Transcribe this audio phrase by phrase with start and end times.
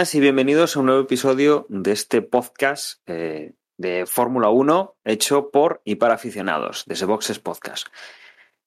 [0.00, 5.82] y bienvenidos a un nuevo episodio de este podcast eh, de Fórmula 1 hecho por
[5.84, 7.86] y para aficionados, desde Boxes Podcast.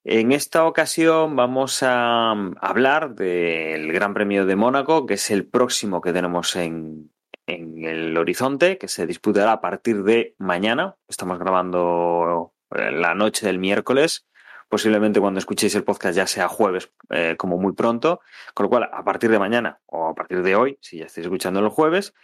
[0.03, 6.01] En esta ocasión vamos a hablar del Gran Premio de Mónaco, que es el próximo
[6.01, 7.11] que tenemos en,
[7.47, 10.97] en el horizonte, que se disputará a partir de mañana.
[11.07, 14.27] Estamos grabando eh, la noche del miércoles
[14.73, 18.21] posiblemente cuando escuchéis el podcast ya sea jueves eh, como muy pronto,
[18.55, 21.27] con lo cual a partir de mañana o a partir de hoy, si ya estáis
[21.27, 22.15] escuchando el jueves,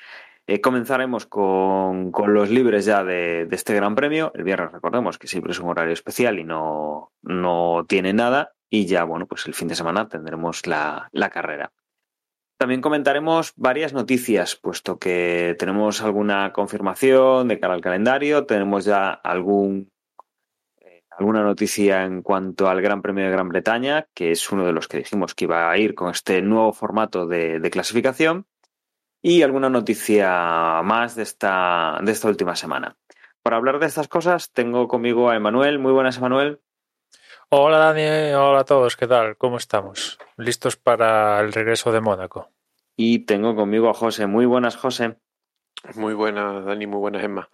[0.47, 4.31] eh, comenzaremos con, con, los libres ya de, de, este Gran Premio.
[4.33, 8.88] El viernes recordemos que siempre es un horario especial y no, no tiene nada y
[8.88, 11.72] ya, bueno, pues el fin de semana tendremos la, la carrera.
[12.58, 19.11] También comentaremos varias noticias, puesto que tenemos alguna confirmación de cara al calendario, tenemos ya
[19.11, 19.92] algún
[21.20, 24.88] alguna noticia en cuanto al Gran Premio de Gran Bretaña, que es uno de los
[24.88, 28.48] que dijimos que iba a ir con este nuevo formato de, de clasificación,
[29.22, 32.95] y alguna noticia más de esta, de esta última semana.
[33.44, 35.77] Para hablar de estas cosas, tengo conmigo a Emanuel.
[35.77, 36.61] Muy buenas, Emanuel.
[37.49, 38.33] Hola, Dani.
[38.33, 38.95] Hola a todos.
[38.95, 39.36] ¿Qué tal?
[39.36, 40.20] ¿Cómo estamos?
[40.38, 42.49] ¿Listos para el regreso de Mónaco?
[42.95, 44.26] Y tengo conmigo a José.
[44.26, 45.17] Muy buenas, José.
[45.95, 46.88] Muy buenas, Dani.
[46.88, 47.49] Muy buenas, Emma.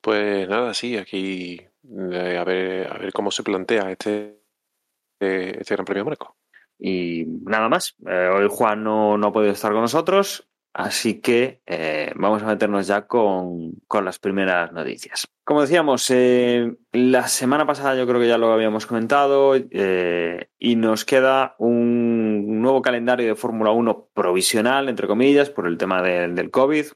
[0.00, 4.42] Pues nada, sí, aquí eh, a, ver, a ver cómo se plantea este,
[5.18, 6.36] este Gran Premio Mónaco.
[6.78, 11.60] Y nada más, eh, hoy Juan no, no, ha podido estar con nosotros, así que
[11.66, 15.28] eh, vamos a meternos ya con, con, las primeras noticias.
[15.44, 16.10] Como decíamos,
[16.92, 22.80] la semana pasada yo creo que ya lo habíamos comentado y nos queda un nuevo
[22.80, 26.86] calendario de Fórmula 1 provisional, entre comillas, por el tema de, del COVID,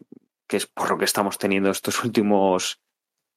[0.46, 2.83] que es por lo que estamos teniendo estos últimos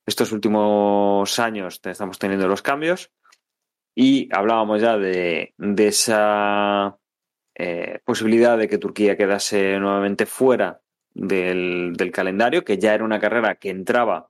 [0.07, 3.12] estos últimos años estamos teniendo los cambios
[3.94, 6.97] y hablábamos ya de, de esa
[7.56, 10.81] eh, posibilidad de que Turquía quedase nuevamente fuera
[11.13, 14.29] del, del, calendario, que ya era una carrera que entraba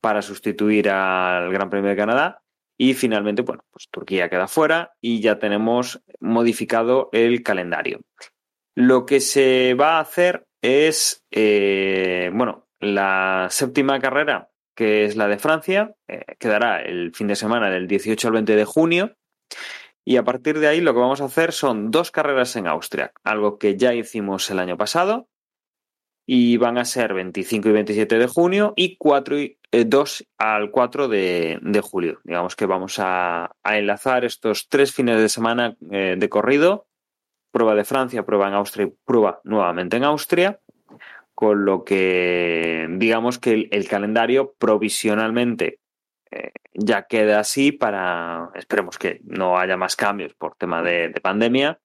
[0.00, 2.42] para sustituir al Gran Premio de Canadá.
[2.76, 8.02] Y finalmente, bueno, pues Turquía queda fuera y ya tenemos modificado el calendario.
[8.76, 15.26] Lo que se va a hacer es, eh, bueno, la séptima carrera que es la
[15.26, 19.16] de Francia, eh, quedará el fin de semana del 18 al 20 de junio.
[20.04, 23.10] Y a partir de ahí lo que vamos a hacer son dos carreras en Austria,
[23.24, 25.26] algo que ya hicimos el año pasado.
[26.28, 30.70] Y van a ser 25 y 27 de junio y 4 y, eh, 2 al
[30.70, 32.20] 4 de, de, julio.
[32.22, 36.86] Digamos que vamos a, a, enlazar estos tres fines de semana eh, de corrido.
[37.50, 40.60] Prueba de Francia, prueba en Austria y prueba nuevamente en Austria
[41.38, 45.78] con lo que digamos que el, calendario provisionalmente
[46.32, 51.20] eh, ya queda así para, esperemos que no haya más cambios por tema de, de,
[51.20, 51.78] pandemia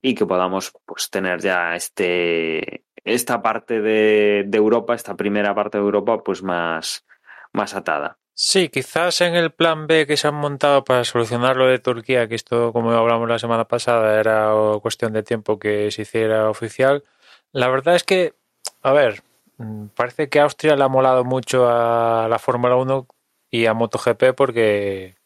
[0.00, 5.78] y que podamos pues tener ya este, esta parte de, de, Europa, esta primera parte
[5.78, 7.04] de Europa pues más,
[7.52, 8.20] más atada.
[8.34, 12.28] Sí, quizás en el plan B que se han montado para solucionar lo de Turquía,
[12.28, 17.02] que esto, como hablamos la semana pasada, era cuestión de tiempo que se hiciera oficial.
[17.50, 18.34] La verdad es que
[18.82, 19.22] a ver,
[19.58, 23.06] mm, parece que Austria le ha molado mucho a la Fórmula 1
[23.50, 25.16] y a MotoGP porque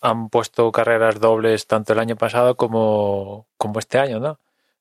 [0.00, 4.38] han puesto carreras dobles tanto el año pasado como, como este año, ¿no?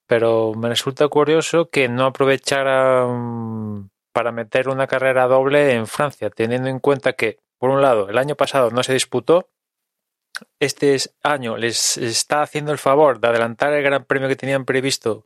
[0.07, 6.69] Pero me resulta curioso que no aprovecharan para meter una carrera doble en Francia, teniendo
[6.69, 9.49] en cuenta que, por un lado, el año pasado no se disputó,
[10.59, 15.25] este año les está haciendo el favor de adelantar el gran premio que tenían previsto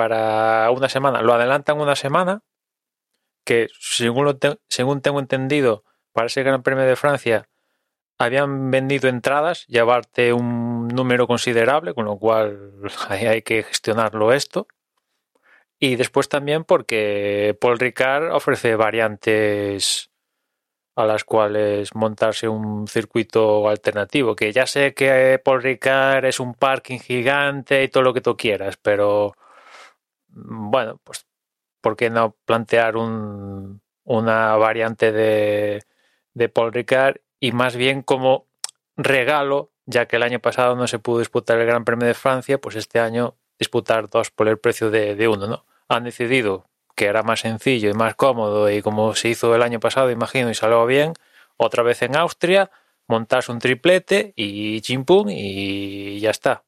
[0.00, 1.20] para una semana.
[1.20, 2.40] Lo adelantan una semana,
[3.44, 4.34] que según,
[4.66, 7.50] según tengo entendido, para ese Gran Premio de Francia
[8.16, 12.72] habían vendido entradas, llevarte un número considerable, con lo cual
[13.10, 14.68] hay que gestionarlo esto.
[15.78, 20.10] Y después también porque Paul Ricard ofrece variantes
[20.96, 24.34] a las cuales montarse un circuito alternativo.
[24.34, 28.34] Que ya sé que Paul Ricard es un parking gigante y todo lo que tú
[28.34, 29.34] quieras, pero
[30.32, 31.26] bueno, pues,
[31.80, 35.82] ¿por qué no plantear un, una variante de,
[36.34, 38.46] de Paul Ricard y más bien como
[38.96, 42.60] regalo, ya que el año pasado no se pudo disputar el Gran Premio de Francia,
[42.60, 45.64] pues este año disputar dos por el precio de, uno, ¿no?
[45.88, 49.80] Han decidido que era más sencillo y más cómodo y como se hizo el año
[49.80, 51.14] pasado, imagino, y salió bien,
[51.56, 52.70] otra vez en Austria,
[53.06, 56.64] montarse un triplete y chimpum y ya está.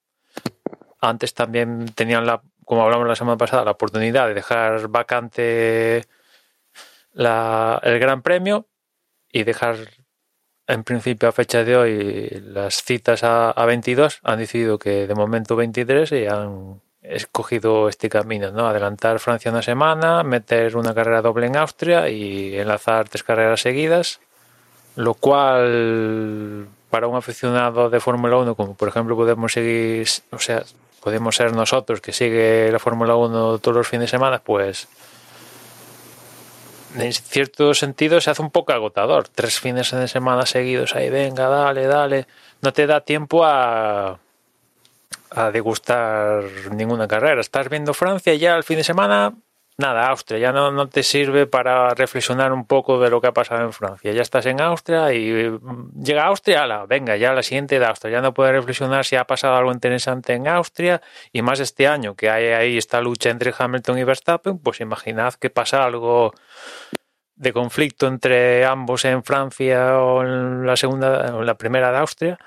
[1.01, 6.07] Antes también tenían la, como hablamos la semana pasada, la oportunidad de dejar vacante
[7.13, 8.67] la, el Gran Premio
[9.31, 9.77] y dejar
[10.67, 15.15] en principio a fecha de hoy las citas a, a 22 han decidido que de
[15.15, 18.67] momento 23 y han escogido este camino, ¿no?
[18.67, 24.19] Adelantar Francia una semana, meter una carrera doble en Austria y enlazar tres carreras seguidas,
[24.97, 30.63] lo cual para un aficionado de Fórmula 1, como por ejemplo podemos seguir, o sea,
[31.03, 34.89] podemos ser nosotros que sigue la Fórmula 1 todos los fines de semana, pues
[36.97, 39.29] en cierto sentido se hace un poco agotador.
[39.29, 42.27] Tres fines de semana seguidos ahí, venga, dale, dale.
[42.61, 44.19] No te da tiempo a,
[45.31, 47.41] a degustar ninguna carrera.
[47.41, 49.35] Estás viendo Francia y ya el fin de semana,
[49.83, 50.39] nada, Austria.
[50.39, 53.73] Ya no, no te sirve para reflexionar un poco de lo que ha pasado en
[53.73, 54.13] Francia.
[54.13, 58.13] Ya estás en Austria y mm, llega Austria, la, venga, ya la siguiente de Austria.
[58.13, 61.03] Ya no puedes reflexionar si ha pasado algo interesante en Austria
[61.33, 65.35] y más este año que hay ahí esta lucha entre Hamilton y Verstappen, pues imaginad
[65.35, 66.33] que pasa algo
[67.35, 71.99] de conflicto entre ambos en Francia o en la segunda o en la primera de
[71.99, 72.39] Austria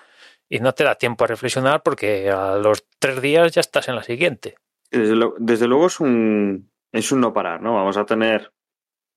[0.48, 3.96] y no te da tiempo a reflexionar porque a los tres días ya estás en
[3.96, 4.56] la siguiente.
[4.92, 7.76] Desde luego es un, es un no parar, ¿no?
[7.76, 8.54] Vamos a tener,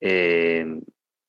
[0.00, 0.80] eh,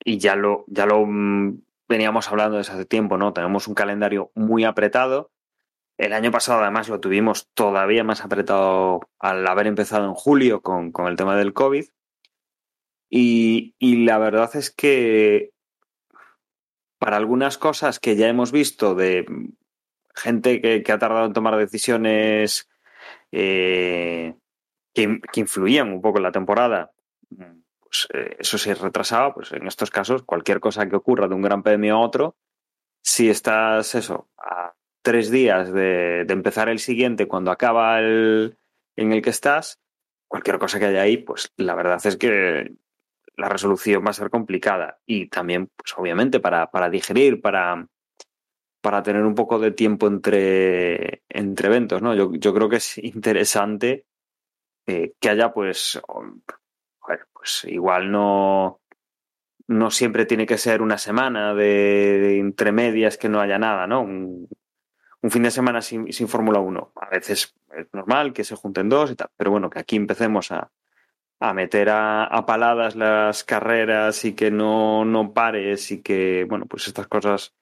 [0.03, 3.33] y ya lo, ya lo mm, veníamos hablando desde hace tiempo, ¿no?
[3.33, 5.31] Tenemos un calendario muy apretado.
[5.97, 10.91] El año pasado además lo tuvimos todavía más apretado al haber empezado en julio con,
[10.91, 11.85] con el tema del COVID.
[13.11, 15.51] Y, y, la verdad es que
[16.99, 19.25] para algunas cosas que ya hemos visto de
[20.15, 22.69] gente que, ha tardado en tomar decisiones
[23.31, 24.35] eh,
[24.93, 26.91] que, que, influían un poco en la temporada,
[27.79, 31.41] pues eh, eso se retrasaba, pues en estos casos cualquier cosa que ocurra de un
[31.41, 32.35] gran premio a otro,
[33.01, 38.57] si estás eso, a tres días de, de empezar el siguiente cuando acaba el
[38.95, 39.79] en el que estás,
[40.27, 42.73] cualquier cosa que haya ahí, pues la verdad es que
[43.37, 47.87] la resolución va a ser complicada y también, pues obviamente, para, para digerir, para,
[48.81, 52.13] para tener un poco de tiempo entre, entre eventos, ¿no?
[52.13, 54.05] Yo, yo creo que es interesante
[54.89, 58.81] eh, que haya, pues, joder, pues igual no,
[59.67, 61.63] no siempre tiene que ser una semana de,
[62.19, 64.01] de entre medias que no haya nada, ¿no?
[64.01, 64.49] Un,
[65.21, 66.93] un fin de semana sin, sin Fórmula 1.
[66.95, 70.51] A veces es normal que se junten dos y tal, pero bueno, que aquí empecemos
[70.51, 70.71] a,
[71.39, 76.65] a meter a, a, paladas las carreras y que no, no pares y que, bueno,
[76.65, 77.53] pues estas cosas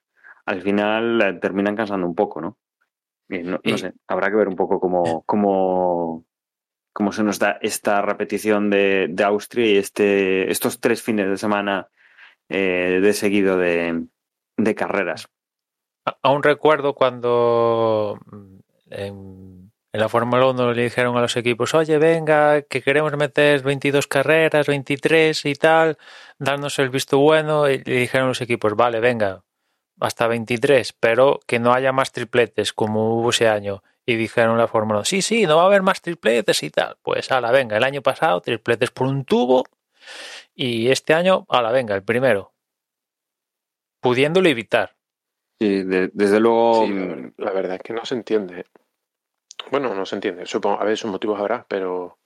[0.45, 2.57] al final terminan cansando un poco, ¿no?
[3.29, 6.23] Y no, no sé, habrá que ver un poco cómo, cómo,
[6.97, 11.89] cómo se nos da esta repetición de, Austria y este, estos tres fines de semana
[12.49, 14.07] eh, de seguido de,
[14.75, 15.29] carreras.
[16.23, 18.17] Aún recuerdo cuando
[18.89, 23.61] en, en la Fórmula 1 le dijeron a los equipos, oye, venga, que queremos meter
[23.61, 25.99] 22 carreras, 23 y tal,
[26.39, 29.43] darnos el visto bueno, y le dijeron a los equipos, vale, venga,
[29.99, 33.83] hasta 23, pero que no haya más tripletes como hubo ese año.
[34.09, 36.95] Y dijeron la Fórmula 1, sí, sí, no va a haber más tripletes y tal.
[37.01, 39.65] Pues ala, venga, el año pasado tripletes por un tubo
[40.55, 42.53] y este año, ala, venga, el primero.
[43.99, 44.95] Pudiéndolo evitar.
[45.59, 46.85] Sí, de, desde luego.
[46.85, 48.65] Sí, la, la, verdad es que no se entiende.
[49.71, 50.45] Bueno, no se entiende.
[50.45, 52.17] Supongo, a ver, sus motivos habrá, pero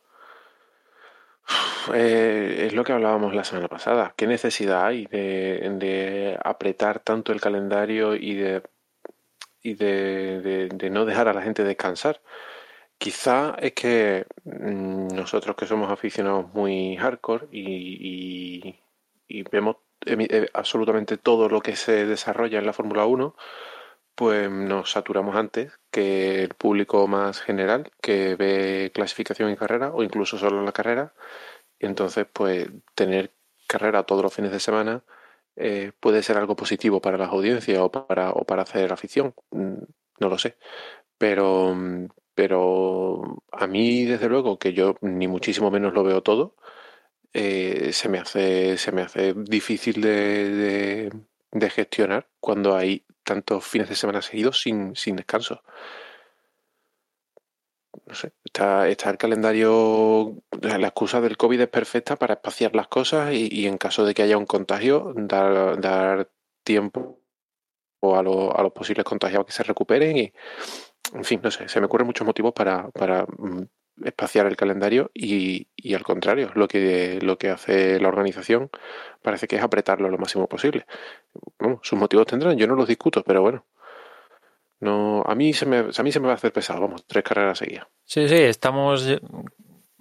[1.95, 4.13] eh, es lo que hablábamos la semana pasada.
[4.15, 8.61] ¿Qué necesidad hay de, de apretar tanto el calendario y de
[9.61, 12.21] y de, de, no dejar a la gente descansar?
[12.97, 18.75] Quizá es que mm, nosotros que somos aficionados muy hardcore y,
[19.51, 23.35] vemos eh, absolutamente todo lo que se desarrolla en la Fórmula 1,
[24.15, 30.03] pues nos saturamos antes que el público más general que ve clasificación y carrera o
[30.03, 31.13] incluso solo la carrera
[31.81, 33.31] y entonces, pues tener
[33.67, 35.03] carrera todos los fines de semana
[35.61, 39.33] eh, puede ser algo positivo para las audiencias o para, o para hacer afición.
[39.51, 39.83] Mm,
[40.19, 40.57] no lo sé.
[41.17, 41.75] Pero,
[42.35, 46.55] pero a mí, desde luego, que yo ni muchísimo menos lo veo todo,
[47.33, 51.13] eh, se, me hace, se me hace difícil de, de,
[51.51, 55.63] de, gestionar cuando hay tantos fines de semana seguidos sin, sin descanso
[58.05, 62.87] no sé, está, está el calendario, la, excusa del COVID es perfecta para espaciar las
[62.87, 66.29] cosas y, en caso de que haya un contagio, dar, dar
[66.63, 67.19] tiempo
[68.01, 70.33] a, lo, a, los posibles contagiados que se recuperen y,
[71.13, 73.63] en fin, no sé, se me ocurren muchos motivos para, para mm,
[74.03, 78.69] espaciar el calendario y, y al contrario, lo que, lo que hace la organización
[79.21, 80.85] parece que es apretarlo lo máximo posible.
[81.81, 83.65] Sus motivos tendrán, yo no los discuto, pero bueno.
[84.81, 87.23] No, a mí se me, a mí se me va a hacer pesado, vamos, tres
[87.23, 87.87] carreras seguidas.
[88.03, 89.07] Sí, sí, estamos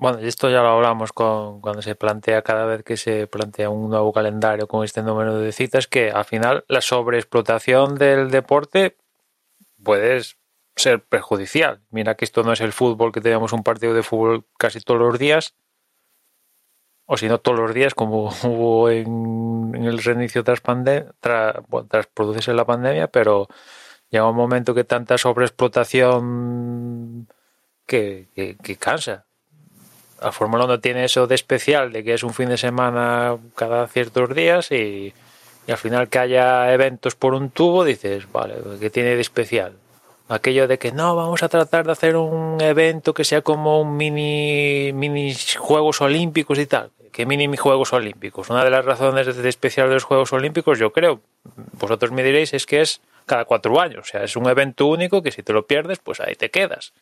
[0.01, 3.91] bueno, esto ya lo hablamos con, cuando se plantea cada vez que se plantea un
[3.91, 8.97] nuevo calendario con este número de citas, que al final la sobreexplotación del deporte
[9.85, 10.23] puede
[10.75, 11.83] ser perjudicial.
[11.91, 15.01] Mira que esto no es el fútbol, que tenemos un partido de fútbol casi todos
[15.01, 15.55] los días,
[17.05, 22.65] o si no todos los días, como hubo en, el reinicio tras, tras producirse la
[22.65, 23.49] pandemia, pero
[24.11, 27.29] llega un momento que tanta sobreexplotación
[27.87, 28.29] que,
[28.63, 29.25] que cansa
[30.21, 33.87] la Fórmula 1 tiene eso de especial, de que es un fin de semana cada
[33.89, 35.13] ciertos días y,
[35.67, 39.75] al final que haya eventos por un tubo, dices, vale, ¿qué tiene de especial?
[40.29, 43.97] Aquello de que no, vamos a tratar de hacer un evento que sea como un
[43.97, 46.91] mini, mini Juegos Olímpicos y tal.
[47.13, 48.51] ¿Qué mini Juegos Olímpicos?
[48.51, 51.21] Una de las razones de especial de los Juegos Olímpicos, yo creo,
[51.73, 53.01] vosotros me diréis, es que es
[53.31, 54.01] cada cuatro años.
[54.01, 56.93] O sea, es un evento único que si te lo pierdes, pues ahí te quedas.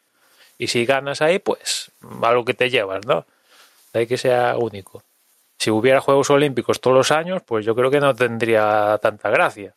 [0.59, 1.91] Y si ganas ahí, pues
[2.23, 3.25] algo que te llevas, ¿no?
[3.95, 5.03] De ahí que sea único.
[5.57, 9.75] Si hubiera Juegos Olímpicos todos los años, pues yo creo que no tendría tanta gracia.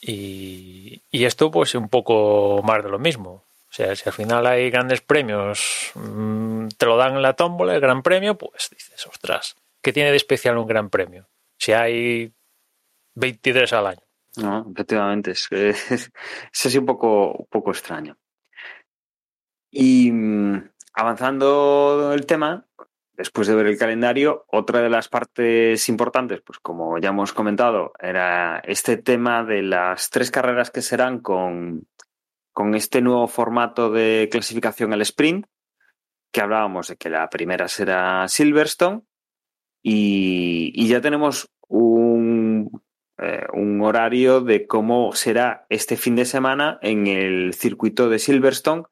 [0.00, 3.30] Y, esto, pues un poco más de lo mismo.
[3.68, 7.74] O sea, si al final hay grandes premios, mm, te lo dan en la tómbola,
[7.74, 11.26] el gran premio, pues dices, ostras, ¿qué tiene de especial un gran premio?
[11.58, 12.32] Si hay
[13.14, 14.11] 23 al año.
[14.36, 16.10] No, efectivamente, es, es,
[16.52, 18.16] así un poco, un poco extraño.
[19.70, 22.66] Y mm, avanzando el tema,
[23.12, 27.92] después de ver el calendario, otra de las partes importantes, pues como ya hemos comentado,
[27.98, 31.86] era este tema de las tres carreras que serán con,
[32.52, 35.46] con este nuevo formato de clasificación al sprint,
[36.32, 39.02] que hablábamos de que la primera será Silverstone
[39.82, 42.01] y, ya tenemos un,
[43.22, 48.82] eh, un horario de cómo será este fin de semana en el circuito de Silverstone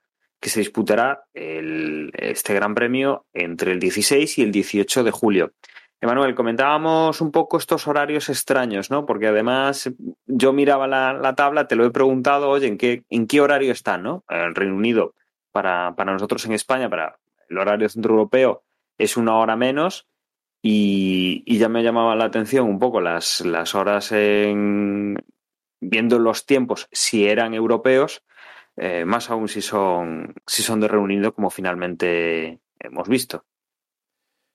[0.41, 5.53] que se disputará el, este Gran Premio entre el 16 y el 18 de julio.
[6.01, 9.05] Emanuel, comentábamos un poco estos horarios extraños, ¿no?
[9.05, 9.91] Porque además
[10.27, 14.05] yo miraba la, tabla, te lo he preguntado, oye, ¿en qué, en qué horario están,
[14.05, 14.25] ¿no?
[14.29, 15.15] El Reino Unido,
[15.51, 17.19] para, para nosotros en España, para
[17.49, 18.63] el horario centroeuropeo,
[18.97, 20.07] es una hora menos
[20.63, 25.17] y, ya me llamaba la atención un poco las, las horas en
[25.81, 28.23] viendo los tiempos, si eran europeos,
[28.77, 33.45] eh, más aún si son, si son de reunido como finalmente hemos visto.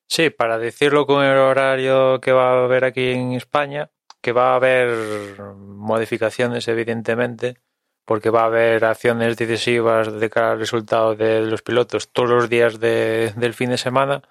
[0.07, 3.89] Sí, para decirlo con el horario que va a haber aquí en España,
[4.21, 7.57] que va a haber modificaciones evidentemente,
[8.05, 12.50] porque va a haber acciones decisivas de cara al resultado de los pilotos todos los
[12.50, 14.21] días del fin de semana.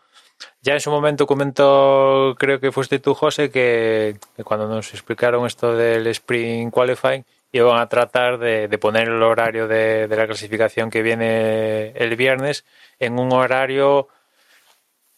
[0.61, 5.77] Ya en su momento comentó, creo que fuiste tú, José, que, cuando nos explicaron esto
[5.77, 11.91] del Spring Qualifying, iban a tratar de, poner el horario de, la clasificación que viene
[11.91, 12.65] el viernes
[12.99, 14.09] en un horario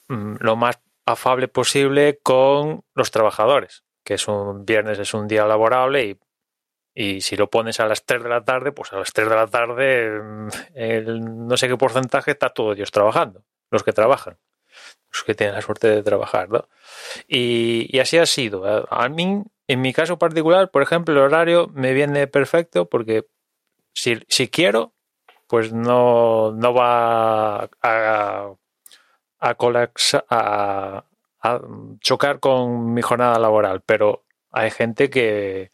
[0.08, 5.46] mm, lo más afable posible con los trabajadores, que es un viernes es un día
[5.46, 6.18] laborable y,
[6.94, 9.34] y si lo pones a las 3 de la tarde, pues a las 3 de
[9.34, 14.38] la tarde mm, el, no sé qué porcentaje está todos ellos trabajando, los que trabajan,
[15.12, 16.68] los que tienen la suerte de trabajar, ¿no?
[17.28, 18.86] Y, así ha sido.
[18.90, 23.26] A mí en mi caso particular, por ejemplo, el horario me viene perfecto porque
[23.92, 24.92] si, si quiero,
[25.48, 28.54] pues no, no va a, a,
[29.40, 31.04] a,
[31.42, 31.60] a,
[32.00, 35.70] chocar con mi jornada laboral, pero hay gente que,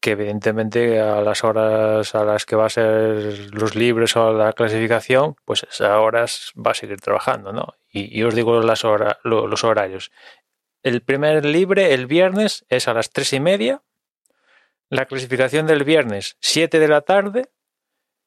[0.00, 4.52] que evidentemente a las horas a las que va a ser los libres o la
[4.52, 7.74] clasificación, pues esas horas va a seguir trabajando, ¿no?
[7.90, 10.12] Y, os digo las horas, los horarios.
[10.82, 13.82] El primer libre el viernes es a las tres y media.
[14.88, 17.50] La clasificación del viernes, 7 de la tarde.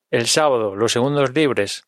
[0.09, 1.87] El sábado, los segundos libres,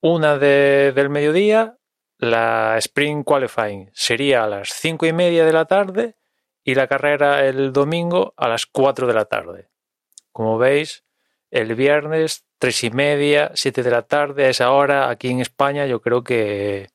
[0.00, 1.78] una de, del mediodía.
[2.18, 6.16] La Spring Qualifying sería a las cinco y media de la tarde.
[6.64, 9.68] Y la carrera el domingo a las 4 de la tarde.
[10.32, 11.04] Como veis,
[11.50, 15.86] el viernes, tres y media, 7 de la tarde, a esa hora, aquí en España,
[15.86, 16.90] yo creo que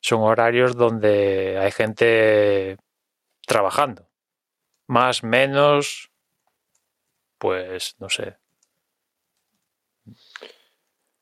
[0.00, 2.78] son horarios donde hay gente
[3.46, 4.08] trabajando.
[4.86, 6.10] Más, menos,
[7.38, 8.36] pues no sé.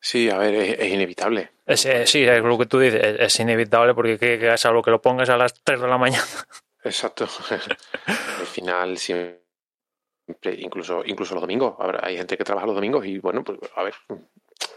[0.00, 1.50] Sí, a ver, es, inevitable.
[1.66, 4.90] Es, eh, sí, es lo que tú dices, es, inevitable porque que, es algo que
[4.90, 6.24] lo pongas a las 3 de la mañana.
[6.82, 7.26] Exacto.
[8.38, 9.42] Al final siempre,
[10.58, 11.76] incluso, incluso los domingos.
[12.02, 13.94] hay gente que trabaja los domingos y bueno, pues a ver,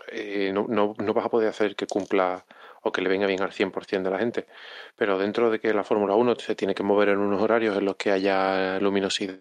[0.07, 2.45] eh, no, no, no, vas a poder hacer que cumpla
[2.81, 4.47] o que le venga bien al 100% de la gente.
[4.95, 7.85] Pero dentro de que la Fórmula 1 se tiene que mover en unos horarios en
[7.85, 9.39] los que haya luminosidad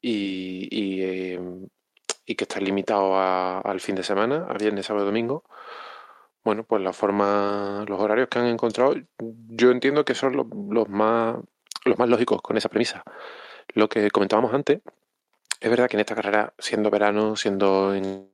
[0.00, 1.40] y, y, eh,
[2.26, 5.44] y que está limitado a, al fin de semana, a viernes, sábado, domingo,
[6.48, 11.36] bueno, pues la forma, los horarios que han encontrado, yo entiendo que son los, más
[11.84, 13.02] los más lógicos con esa premisa.
[13.74, 14.80] Lo que comentábamos antes,
[15.60, 18.32] es verdad que en esta carrera, siendo verano, siendo en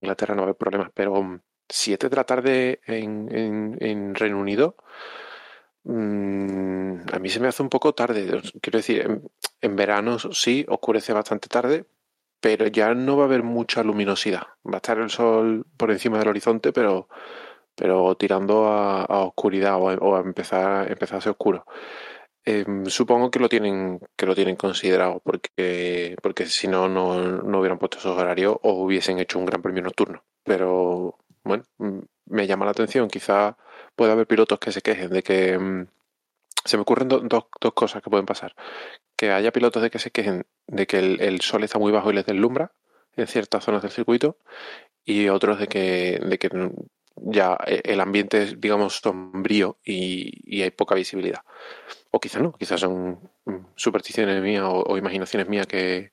[0.00, 4.76] Inglaterra, no va a haber problemas, pero 7 de la tarde en, en, Reino Unido,
[5.82, 8.40] mmm, a mí se me hace un poco tarde.
[8.62, 9.28] Quiero decir, en,
[9.62, 11.86] en, verano sí, oscurece bastante tarde,
[12.40, 14.42] pero ya no va a haber mucha luminosidad.
[14.66, 17.08] Va a estar el sol por encima del horizonte, pero,
[17.74, 21.66] pero tirando a, a oscuridad o a, empezar, empezar a ser oscuro.
[22.44, 27.58] Eh, supongo que lo tienen que lo tienen considerado porque porque si no, no no
[27.58, 31.64] hubieran puesto esos horarios o hubiesen hecho un gran premio nocturno pero bueno
[32.26, 33.56] me llama la atención quizá
[33.96, 35.86] pueda haber pilotos que se quejen de que um,
[36.66, 38.54] se me ocurren do, do, dos cosas que pueden pasar
[39.16, 42.10] que haya pilotos de que se quejen de que el, el sol está muy bajo
[42.10, 42.72] y les deslumbra
[43.16, 44.38] en ciertas zonas del circuito
[45.04, 46.50] y otros de que de que
[47.16, 51.40] ya el ambiente es, digamos, sombrío y, y, hay poca visibilidad.
[52.10, 53.30] O quizás no, quizás son
[53.74, 56.12] supersticiones mías o, o imaginaciones mías que,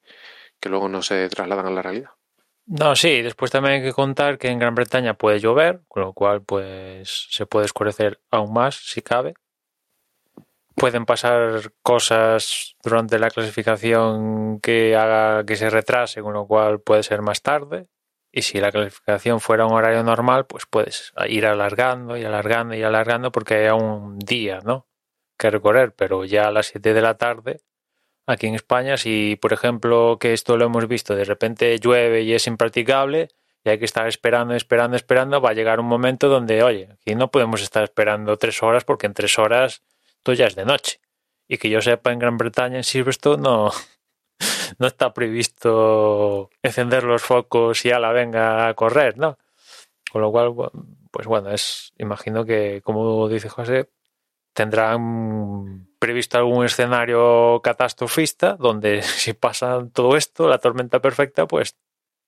[0.60, 2.12] que, luego no se trasladan a la realidad.
[2.65, 6.13] No, sí, después también hay que contar que en Gran Bretaña puede llover, con lo
[6.13, 9.34] cual pues se puede escurecer aún más si cabe.
[10.84, 17.04] Pueden pasar cosas durante la clasificación que haga que se retrase, con lo cual puede
[17.04, 17.88] ser más tarde.
[18.34, 22.84] Y si la clasificación fuera un horario normal, pues puedes ir alargando y alargando y
[22.84, 24.86] alargando porque hay un día, ¿no?
[25.38, 27.62] Que recorrer, pero ya a las 7 de la tarde,
[28.28, 32.34] aquí en España, si por ejemplo, que esto lo hemos visto, de repente llueve y
[32.34, 33.30] es impracticable
[33.63, 37.15] y hay que estar esperando, esperando, esperando, va a llegar un momento donde, oye, aquí
[37.15, 39.82] no podemos estar esperando tres horas porque en tres horas
[40.23, 41.01] esto ya es de noche.
[41.49, 43.71] Y que yo sepa, en Gran Bretaña, en Silverstone, no,
[44.79, 49.38] no está previsto encender los focos y a la venga a correr, ¿no?
[50.09, 50.53] Con lo cual,
[51.12, 53.89] pues bueno, es, imagino que, como dice José,
[54.53, 61.75] tendrán previsto algún escenario catastrofista donde si pasa todo esto, la tormenta perfecta, pues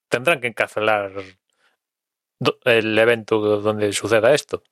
[0.10, 1.14] tendrán que cancelar
[2.66, 4.64] el evento donde suceda esto.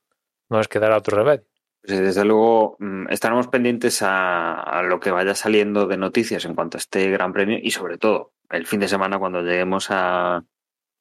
[0.49, 1.52] No es que dará otro remedio.
[1.85, 6.55] Pues desde luego mm, estaremos pendientes a, a, lo que vaya saliendo de noticias en
[6.55, 10.45] cuanto a este Gran Premio y sobre todo el fin de semana cuando lleguemos a,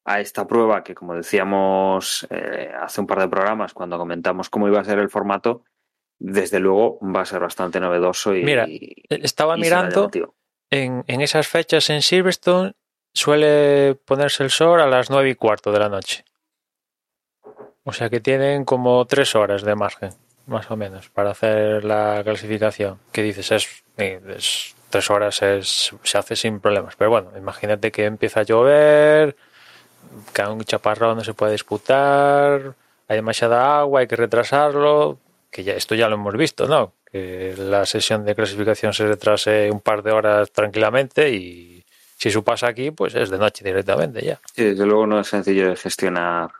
[0.03, 4.67] a esta prueba que como decíamos eh, hace un par de programas cuando comentamos cómo
[4.67, 5.63] iba a ser el formato,
[6.19, 8.67] desde luego va a ser bastante novedoso y Mira,
[9.09, 10.11] estaba y mirando
[10.69, 12.73] en, en esas fechas en Silverstone
[13.13, 16.25] suele ponerse el sol a las nueve y cuarto de la noche.
[17.85, 20.11] O sea que tienen como tres horas de margen
[20.45, 22.99] más o menos, para hacer la clasificación.
[23.11, 26.95] Que dices, es, es tres horas es, se hace sin problemas.
[26.95, 29.35] Pero bueno, imagínate que empieza a llover,
[30.33, 32.75] cae un chaparrón, no se puede disputar,
[33.07, 35.17] hay demasiada agua, hay que retrasarlo,
[35.49, 36.93] que ya esto ya lo hemos visto, ¿no?
[37.11, 41.83] Que la sesión de clasificación se retrase un par de horas tranquilamente y
[42.17, 44.39] si eso pasa aquí, pues es de noche directamente ya.
[44.53, 46.51] Sí, desde luego no es sencillo de gestionar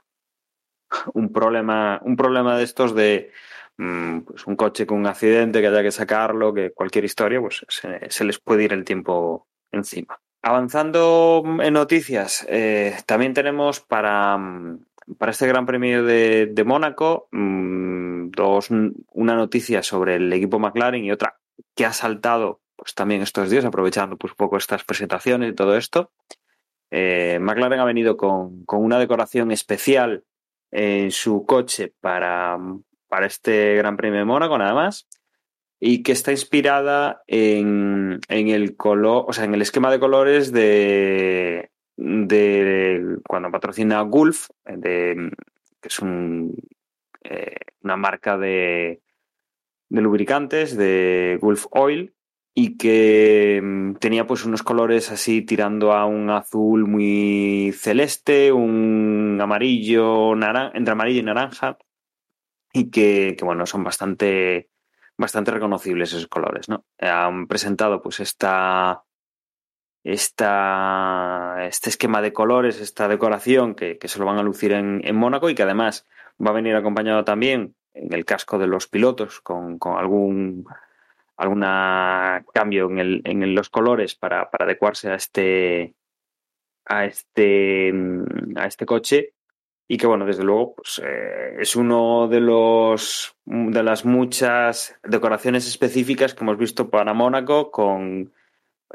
[1.14, 3.32] un problema, un problema de estos de
[3.76, 8.24] pues un coche con un accidente que haya que sacarlo, que cualquier historia, pues se,
[8.24, 10.20] les puede ir el tiempo encima.
[10.42, 14.38] Avanzando en noticias, eh, también tenemos para,
[15.18, 21.04] para este Gran Premio de, de Mónaco mmm, dos, una noticia sobre el equipo McLaren
[21.04, 21.38] y otra
[21.76, 25.78] que ha saltado pues también estos días, aprovechando pues un poco estas presentaciones y todo
[25.78, 26.12] esto.
[26.92, 30.26] Eh, McLaren ha venido con, con, una decoración especial
[30.72, 32.60] en su coche para,
[33.14, 35.08] para este Gran Premio de Mónaco, nada más,
[35.80, 40.52] y que está inspirada en, en el color, o sea, en el esquema de colores
[40.52, 45.30] de, de cuando patrocina Gulf, que
[45.84, 46.00] es
[47.24, 49.04] eh, una marca de,
[49.90, 52.16] de lubricantes de Gulf Oil
[52.56, 59.38] y que mm, tenía pues unos colores así tirando a un azul muy celeste, un
[59.40, 61.78] amarillo, naranja, entre amarillo y naranja
[62.74, 64.70] y que, bueno, son bastante,
[65.16, 66.86] bastante reconocibles esos colores, ¿no?
[67.00, 69.04] Han presentado pues esta,
[70.04, 75.02] esta, este esquema de colores, esta decoración que, que se lo van a lucir en,
[75.06, 76.08] en, Mónaco y que además
[76.44, 80.66] va a venir acompañado también en el casco de los pilotos con, con algún
[81.38, 85.96] alguna cambio en, el, en los colores para, para adecuarse a este
[86.86, 87.92] a este
[88.56, 89.34] a este coche
[89.88, 95.68] y que bueno, desde luego pues, eh, es uno de los de las muchas decoraciones
[95.68, 98.34] específicas que hemos visto para Mónaco con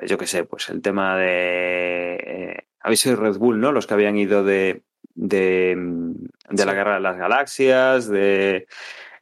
[0.07, 3.73] yo qué sé, pues el tema de eh, habéis sido Red Bull, ¿no?
[3.73, 4.83] Los que habían ido de
[5.15, 5.77] de,
[6.49, 8.69] de la guerra de las galaxias, de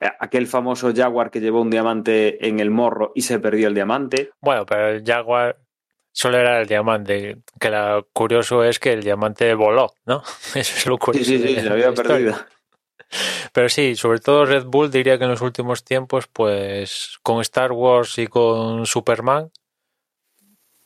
[0.01, 3.75] eh, aquel famoso Jaguar que llevó un diamante en el morro y se perdió el
[3.75, 4.31] diamante.
[4.41, 5.59] Bueno, pero el Jaguar
[6.17, 7.37] solo era el diamante.
[7.61, 10.23] Que lo curioso es que el diamante voló, ¿no?
[10.55, 11.29] Eso es lo curioso.
[11.31, 12.35] Sí, sí, sí, se había perdido.
[13.53, 17.71] Pero sí, sobre todo Red Bull diría que en los últimos tiempos, pues con Star
[17.73, 19.51] Wars y con Superman,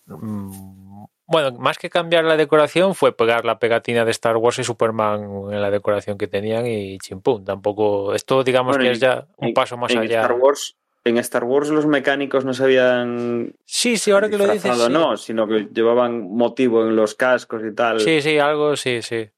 [0.06, 4.64] mm, bueno, más que cambiar la decoración fue pegar la pegatina de Star Wars y
[4.64, 7.44] Superman en la decoración que tenían y chimpum.
[7.44, 10.22] Tampoco, esto digamos Bueno, que y- es ya un paso más allá.
[10.22, 14.46] Star Wars, en Star Wars los mecánicos no se habían Sí, sí, ahora que lo
[14.46, 14.76] dices.
[14.76, 14.92] sí.
[14.92, 18.00] no, sino que llevaban motivo en los cascos y tal.
[18.00, 19.30] Sí, sí, algo, sí, sí.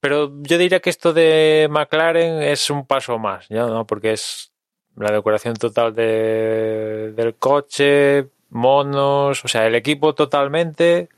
[0.00, 3.66] Pero yo diría que esto de McLaren es un paso más, ¿ya?
[3.66, 3.86] ¿no?
[3.86, 4.50] Porque es
[4.96, 11.08] la decoración total de, del coche, monos, o sea, el equipo totalmente,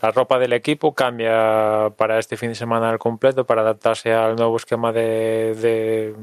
[0.00, 4.36] la ropa del equipo cambia para este fin de semana al completo para adaptarse al
[4.36, 6.14] nuevo esquema de, de,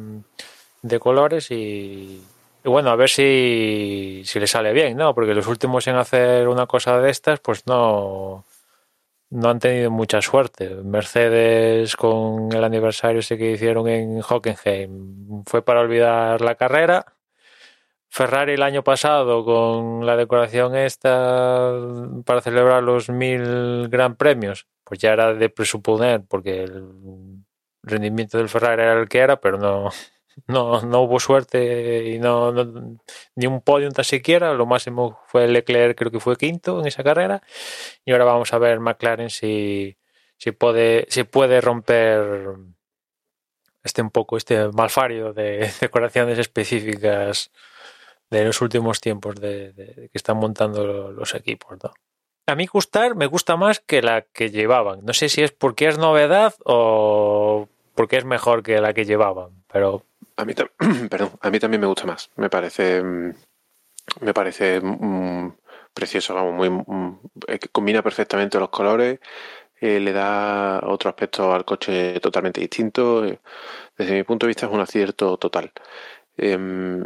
[0.81, 2.23] de colores y,
[2.65, 5.13] y bueno, a ver si, si le sale bien, ¿no?
[5.13, 8.43] Porque los últimos en hacer una cosa de estas, pues no,
[9.29, 10.69] no han tenido mucha suerte.
[10.83, 17.05] Mercedes con el aniversario ese que hicieron en Hockenheim fue para olvidar la carrera.
[18.09, 21.71] Ferrari el año pasado con la decoración esta
[22.25, 27.43] para celebrar los mil gran premios, pues ya era de presuponer porque el
[27.83, 29.91] rendimiento del Ferrari era el que era, pero no,
[30.47, 32.53] no, no hubo suerte y no,
[33.35, 34.53] ni un podio tan siquiera.
[34.53, 37.41] Lo máximo fue Leclerc, creo que fue quinto en esa carrera.
[38.03, 39.97] Y ahora vamos a ver McLaren si,
[40.37, 42.55] si puede, si puede romper
[43.83, 47.51] este un poco este malfario de decoraciones específicas
[48.29, 51.77] de los últimos tiempos de que están montando los equipos.
[51.83, 51.93] ¿no?
[52.47, 55.03] A mí gustar me gusta más que la que llevaban.
[55.03, 59.63] No sé si es porque es novedad o porque es mejor que la que llevaban,
[59.75, 59.89] pero
[60.37, 60.53] A mí,
[61.11, 62.31] perdón, a mí también me gusta más.
[62.37, 63.33] Me parece, mm,
[64.21, 65.53] me parece mm,
[65.93, 69.19] precioso, vamos, muy, mm, eh, combina perfectamente los colores,
[69.81, 73.25] eh, le da otro aspecto al coche totalmente distinto.
[73.25, 73.39] eh,
[73.97, 75.71] Desde mi punto de vista es un acierto total.
[76.37, 77.03] Em,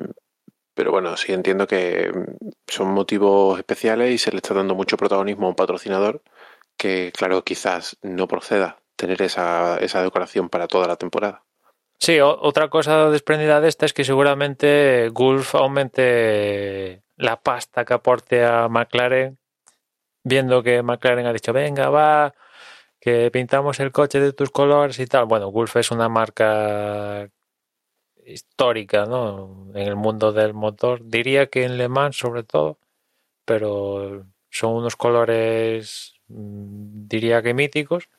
[0.75, 4.97] pero bueno, sí entiendo que mm, son motivos especiales y se le está dando mucho
[4.97, 6.23] protagonismo a un patrocinador
[6.77, 11.43] que, claro, quizás no proceda tener esa, esa decoración para toda la temporada.
[12.02, 18.46] Sí, otra cosa desprendida de esta es que seguramente Gulf aumente la pasta que aporte
[18.46, 19.38] a McLaren,
[20.24, 22.34] viendo que McLaren ha dicho, venga, va,
[23.02, 25.26] que pintamos el coche de tus colores y tal.
[25.26, 27.30] Bueno, Gulf es una marca
[28.26, 29.68] histórica, ¿no?
[29.76, 31.02] En el mundo del motor.
[31.04, 32.78] Diría que en Le Mans sobre todo,
[33.46, 38.10] pero son unos colores, mm, diría que míticos.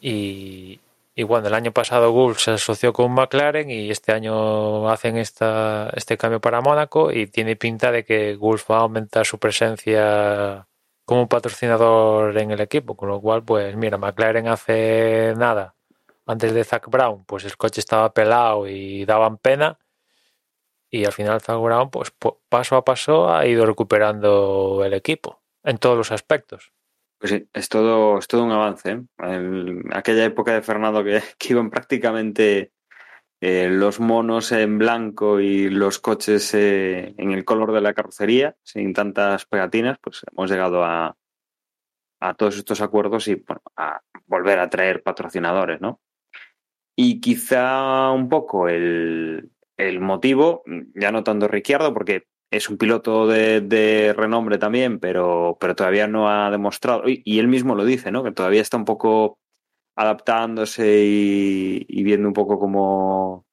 [0.00, 0.80] Y,
[1.18, 5.90] y bueno, el año pasado Gulf se asoció con McLaren y este año hacen esta,
[5.96, 10.68] este cambio para Mónaco y tiene pinta de que Gulf va a aumentar su presencia
[11.06, 15.74] como patrocinador en el equipo, con lo cual, pues mira, McLaren hace nada.
[16.26, 19.78] Antes de Zach Brown, pues el coche estaba pelado y daban pena.
[20.90, 22.12] Y al final Zach Brown, pues
[22.48, 26.72] paso a paso ha ido recuperando el equipo en todos los aspectos.
[27.18, 28.90] Pues sí, es todo, es todo un avance.
[28.90, 29.02] ¿eh?
[29.18, 32.72] El- aquella época de Fernando que, iban prácticamente
[33.40, 38.56] eh, los monos en blanco y los coches eh, en el color de la carrocería,
[38.62, 41.16] sin tantas pegatinas, pues hemos llegado a,
[42.36, 46.00] todos estos acuerdos y bueno, a volver a traer patrocinadores, ¿no?
[46.96, 53.26] Y quizá un poco el, el motivo, ya no tanto Ricciardo, porque es un piloto
[53.26, 58.24] de, renombre también, pero, pero todavía no ha demostrado, y, él mismo lo dice, ¿no?
[58.24, 59.38] Que todavía está un poco
[59.96, 63.46] adaptándose y, y viendo un poco cómo,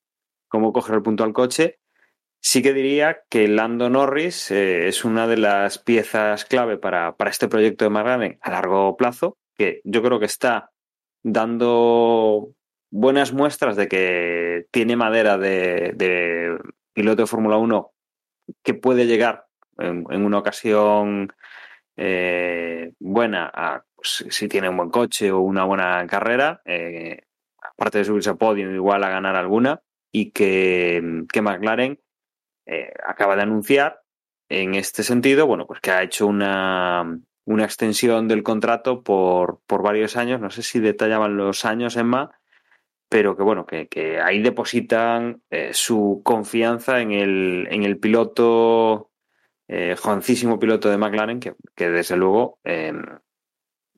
[0.50, 1.80] cómo coger el punto al coche.
[2.42, 7.32] Sí que diría que Lando Norris eh, es una de las piezas clave para, para
[7.32, 10.72] este proyecto de McLaren a largo plazo, que yo creo que está
[11.24, 12.50] dando
[12.92, 16.58] buenas muestras de que tiene madera de, de
[16.94, 17.93] piloto de Fórmula 1
[18.64, 19.46] que puede llegar
[19.78, 21.34] en, en una ocasión
[21.96, 27.22] eh, buena a pues, si tiene un buen coche o una buena carrera, eh,
[27.62, 32.00] aparte de subirse a podio, igual a ganar alguna, y que, que McLaren
[32.66, 34.02] eh, acaba de anunciar
[34.50, 39.82] en este sentido, bueno, pues que ha hecho una, una extensión del contrato por, por
[39.82, 40.42] varios años.
[40.42, 42.32] No sé si detallaban los años, Emma,
[43.14, 49.12] pero que bueno, que, que ahí depositan eh, su confianza en el, en el piloto,
[49.68, 49.96] eh,
[50.60, 52.92] piloto de McLaren, que, que desde luego eh,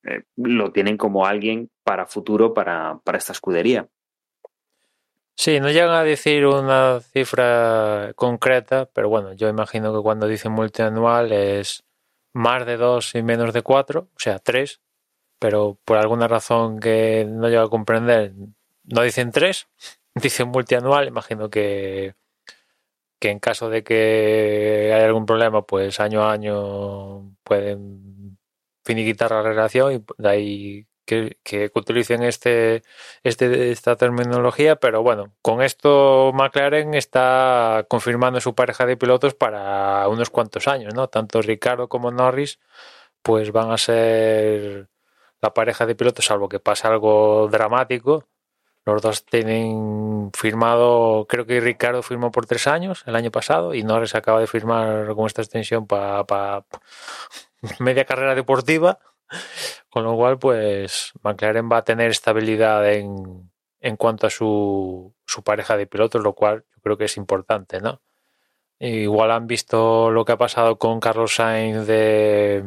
[0.03, 3.87] eh, lo tienen como alguien para futuro para, para esta escudería.
[5.33, 10.51] Sí, no llegan a decir una cifra concreta, pero bueno, yo imagino que cuando dicen
[10.51, 11.85] multianual es
[12.33, 14.81] más de dos y menos de cuatro, o sea, tres,
[15.39, 18.33] pero por alguna razón que no llego a comprender,
[18.93, 19.67] no dicen tres,
[20.15, 22.15] dicen multianual, imagino que,
[23.19, 28.37] que en caso de que haya algún problema, pues año a año pueden
[28.83, 32.83] finiquitar la relación y de ahí que, que utilicen este,
[33.23, 40.07] este, esta terminología, pero bueno, con esto McLaren está confirmando su pareja de pilotos para
[40.07, 41.07] unos cuantos años, ¿no?
[41.09, 42.59] Tanto Ricardo como Norris,
[43.21, 44.89] pues van a ser
[45.41, 48.27] la pareja de pilotos, salvo que pase algo dramático.
[48.85, 53.83] Los dos tienen firmado, creo que Ricardo firmó por tres años el año pasado y
[53.83, 56.65] Norris acaba de firmar con esta extensión para pa
[57.79, 58.99] media carrera deportiva.
[59.89, 65.43] Con lo cual, pues McLaren va a tener estabilidad en, en cuanto a su, su,
[65.43, 68.01] pareja de pilotos, lo cual yo creo que es importante, ¿no?
[68.79, 72.63] Igual han visto lo que ha pasado con Carlos Sainz de...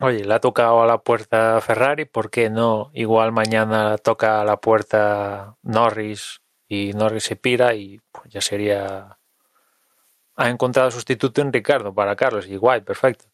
[0.00, 2.90] Oye, le ha tocado a la puerta Ferrari, ¿por qué no?
[2.92, 9.18] Igual mañana toca a la puerta Norris y Norris se pira y pues ya sería...
[10.36, 13.26] Ha encontrado sustituto en Ricardo para Carlos, igual, perfecto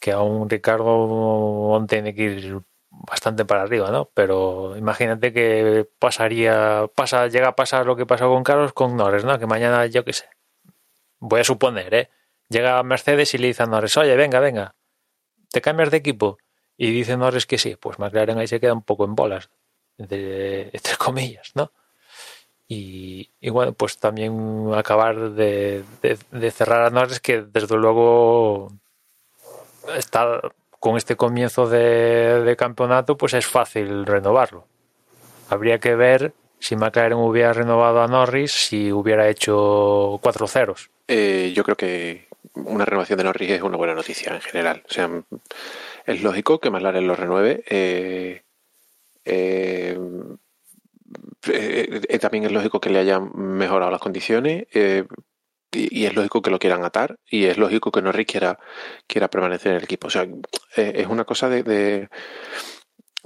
[0.00, 4.10] que aún Ricardo tiene que ir bastante para arriba, ¿no?
[4.14, 9.24] Pero imagínate que pasaría, pasa, llega a pasar lo que pasó con Carlos con Norris,
[9.24, 9.38] ¿no?
[9.38, 10.28] Que mañana, yo qué sé,
[11.18, 12.10] voy a suponer, ¿eh?
[12.48, 14.74] Llega Mercedes y le dice a Norris, oye, venga, venga,
[15.50, 16.38] te cambias de equipo.
[16.76, 19.50] Y dice Norris que sí, pues McLaren ahí se queda un poco en bolas,
[19.98, 21.72] entre comillas, ¿no?
[22.68, 28.72] Y, y, bueno, pues también acabar de, de, de cerrar a Norris, que desde luego
[29.96, 30.40] está
[30.80, 34.66] con este comienzo de, de, campeonato, pues es fácil renovarlo.
[35.48, 40.90] Habría que ver si McLaren hubiera renovado a Norris si hubiera hecho cuatro ceros.
[41.06, 42.25] Eh, yo creo que
[42.56, 44.82] una renovación de Norris es una buena noticia en general.
[44.88, 45.10] O sea,
[46.04, 47.62] es lógico que McLaren lo renueve.
[47.68, 48.42] Eh,
[49.24, 49.98] eh,
[51.48, 54.66] eh también es lógico que le hayan mejorado las condiciones
[55.72, 58.58] y, es lógico que lo quieran atar y es lógico que Norris quiera,
[59.06, 60.08] quiera permanecer en el equipo.
[60.08, 60.26] O sea,
[60.76, 62.08] es una cosa de,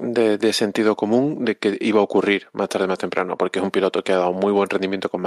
[0.01, 3.71] de, sentido común de que iba a ocurrir más tarde, más temprano, porque es un
[3.71, 5.23] piloto que ha dado muy buen rendimiento con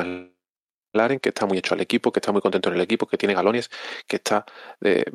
[1.22, 3.34] que está muy hecho al equipo, que está muy contento en el equipo, que tiene
[3.34, 3.70] galones,
[4.08, 4.46] que está...
[4.82, 5.06] Eh,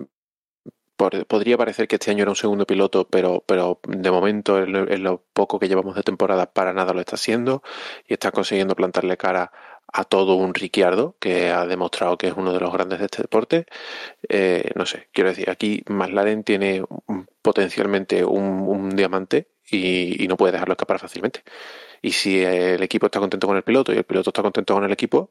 [1.28, 5.22] podría parecer que este año era un segundo piloto, pero, pero de momento, en lo,
[5.32, 7.62] poco que llevamos de temporada, para nada lo está haciendo
[8.08, 9.52] y está consiguiendo plantarle cara
[9.92, 13.22] a todo un Ricciardo que ha demostrado que es uno de los grandes de este
[13.22, 13.66] deporte.
[14.28, 16.82] Eh, no sé, quiero decir, aquí McLaren tiene
[17.42, 21.42] potencialmente un, un diamante y, y, no puede dejarlo escapar fácilmente.
[22.02, 24.84] Y si el equipo está contento con el piloto y el piloto está contento con
[24.84, 25.30] el equipo,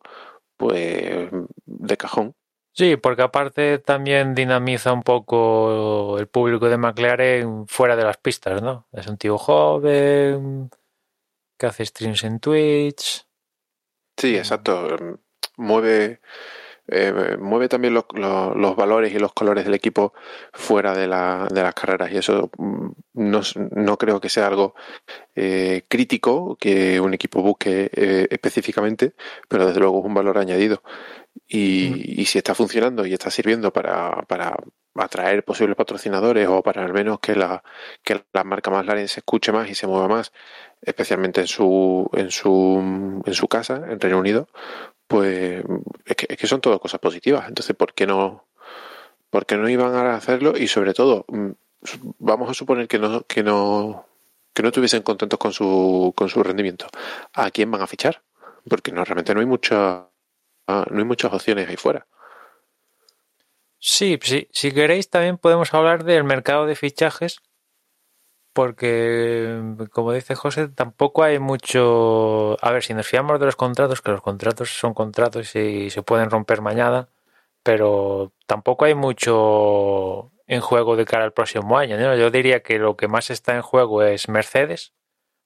[0.57, 1.29] pues
[1.65, 2.35] de cajón.
[2.73, 8.61] Sí, porque aparte también dinamiza un poco el público de McLaren fuera de las pistas,
[8.61, 8.87] ¿no?
[8.91, 10.69] Es un tío joven
[11.57, 13.27] que hace streams en Twitch
[14.17, 15.19] Sí, exacto.
[15.57, 16.21] Mueve,
[16.89, 20.13] eh, mueve también los, los, los, valores y los colores del equipo
[20.53, 24.73] fuera de, la, de las carreras y eso mm, no, no, creo que sea algo
[25.35, 29.13] eh, crítico que un equipo busque eh, específicamente,
[29.49, 30.81] pero desde luego es un valor añadido.
[31.47, 32.21] Y, mm.
[32.21, 34.55] y si está funcionando y está sirviendo para, para
[34.95, 37.63] atraer posibles patrocinadores o para al menos que la,
[38.03, 40.31] que la marca más larga se escuche más y se mueva más
[40.81, 44.47] especialmente en su, en su, en su casa, en Reino Unido,
[45.07, 45.63] pues
[46.05, 47.47] es que, son todas cosas positivas.
[47.47, 48.45] Entonces, ¿por qué no,
[49.29, 50.57] por qué no iban a hacerlo?
[50.57, 51.51] Y sobre todo, mm,
[52.19, 54.05] vamos a suponer que no, que no,
[54.53, 56.87] que no estuviesen contentos con su, con su rendimiento.
[57.33, 58.23] ¿A quién van a fichar?
[58.69, 60.09] Porque no, realmente no hay mucha,
[60.67, 62.07] no hay muchas opciones ahí fuera.
[63.79, 67.41] Sí, sí, si queréis también podemos hablar del mercado de fichajes,
[68.57, 72.57] porque, como dice José, tampoco hay mucho...
[72.65, 76.01] A ver, si nos fiamos de los contratos, que los contratos son contratos y se
[76.01, 77.07] pueden romper mañana,
[77.61, 81.97] pero tampoco hay mucho en juego de cara al próximo año.
[81.97, 82.15] ¿no?
[82.15, 84.95] Yo diría que lo que más está en juego es Mercedes,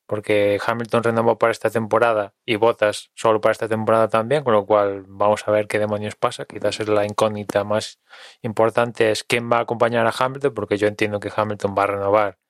[0.06, 4.66] porque Hamilton renovó para esta temporada y Bottas solo para esta temporada también, con lo
[4.66, 6.46] cual vamos a ver qué demonios pasa.
[6.46, 8.00] Quizás es la incógnita más
[8.42, 11.88] importante es quién va a acompañar a Hamilton, porque yo entiendo que Hamilton va a
[11.88, 12.41] renovar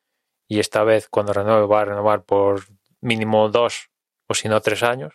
[0.51, 2.65] y esta vez cuando renueve va a renovar por
[2.99, 3.89] mínimo dos
[4.27, 5.13] o si no tres años.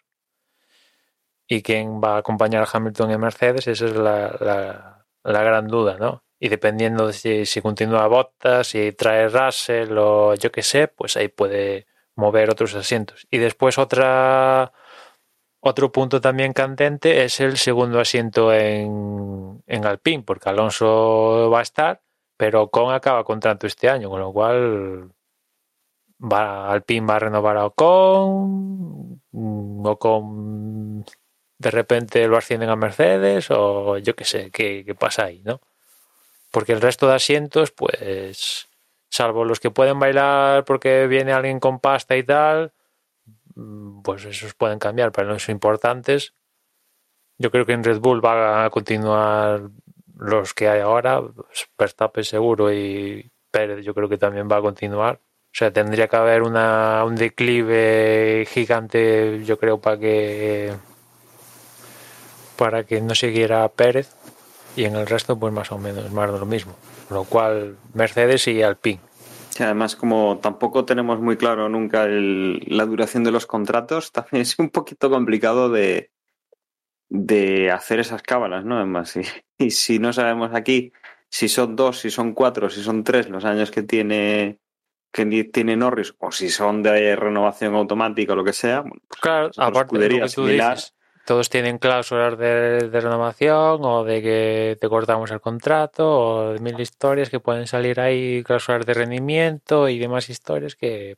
[1.47, 5.99] Y quién va a acompañar a Hamilton en Mercedes, esa es la, la, gran duda,
[5.99, 6.25] ¿no?
[6.41, 11.19] Y dependiendo de si, si continúa Bottas, si trae Russell o yo qué sé, pues
[11.19, 13.27] ahí puede mover otros asientos.
[13.31, 14.73] Y después otra
[15.61, 21.63] otro punto también candente es el segundo asiento en, en Alpine, porque Alonso va a
[21.63, 22.01] estar,
[22.39, 25.13] pero Ocon acaba contrato este año, con lo cual
[26.21, 29.23] va, Alpine va a renovar a Ocon,
[29.85, 31.05] Ocon
[31.59, 35.61] de repente lo ascienden a Mercedes, o yo qué sé, qué, qué pasa ahí, ¿no?
[36.51, 38.69] Porque el resto de asientos, pues
[39.11, 42.73] salvo los que pueden bailar porque viene alguien con pasta y tal,
[43.55, 46.35] mm, pues esos pueden cambiar, pero no son importantes.
[47.39, 49.71] Yo creo que en Red Bull va a continuar
[50.17, 54.63] los que hay ahora, pues Verstappen seguro y Pérez yo creo que también va a
[54.63, 55.21] continuar.
[55.57, 60.75] O sea, tendría que haber una, un declive gigante, yo creo, para que
[62.59, 64.11] para que no siguiera Pérez
[64.77, 66.77] y en el resto pues más o menos más de lo mismo
[67.09, 69.01] lo cual Mercedes y Alpine.
[69.59, 74.69] además, como tampoco tenemos muy claro nunca la duración de los contratos, también es un
[74.69, 76.11] poquito complicado de,
[77.09, 78.77] de hacer esas cábalas, ¿no?
[78.77, 79.15] Además,
[79.59, 80.93] y, si no sabemos aquí
[81.31, 84.59] si son dos, si son cuatro, si son tres los años que tiene
[85.11, 89.51] que tiene Norris o si son de renovación automática o lo que sea, pues claro,
[89.57, 90.95] aparte de lo que tú dices,
[91.27, 96.79] todos tienen cláusulas de, renovación o de que te cortamos el contrato o de mil
[96.79, 101.17] historias que pueden salir ahí, cláusulas de rendimiento y demás historias que...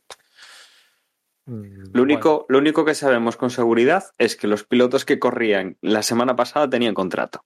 [1.45, 5.77] Mm, lo único, lo único que sabemos con seguridad es que los pilotos que corrían
[5.83, 7.45] la semana pasada tenían contrato.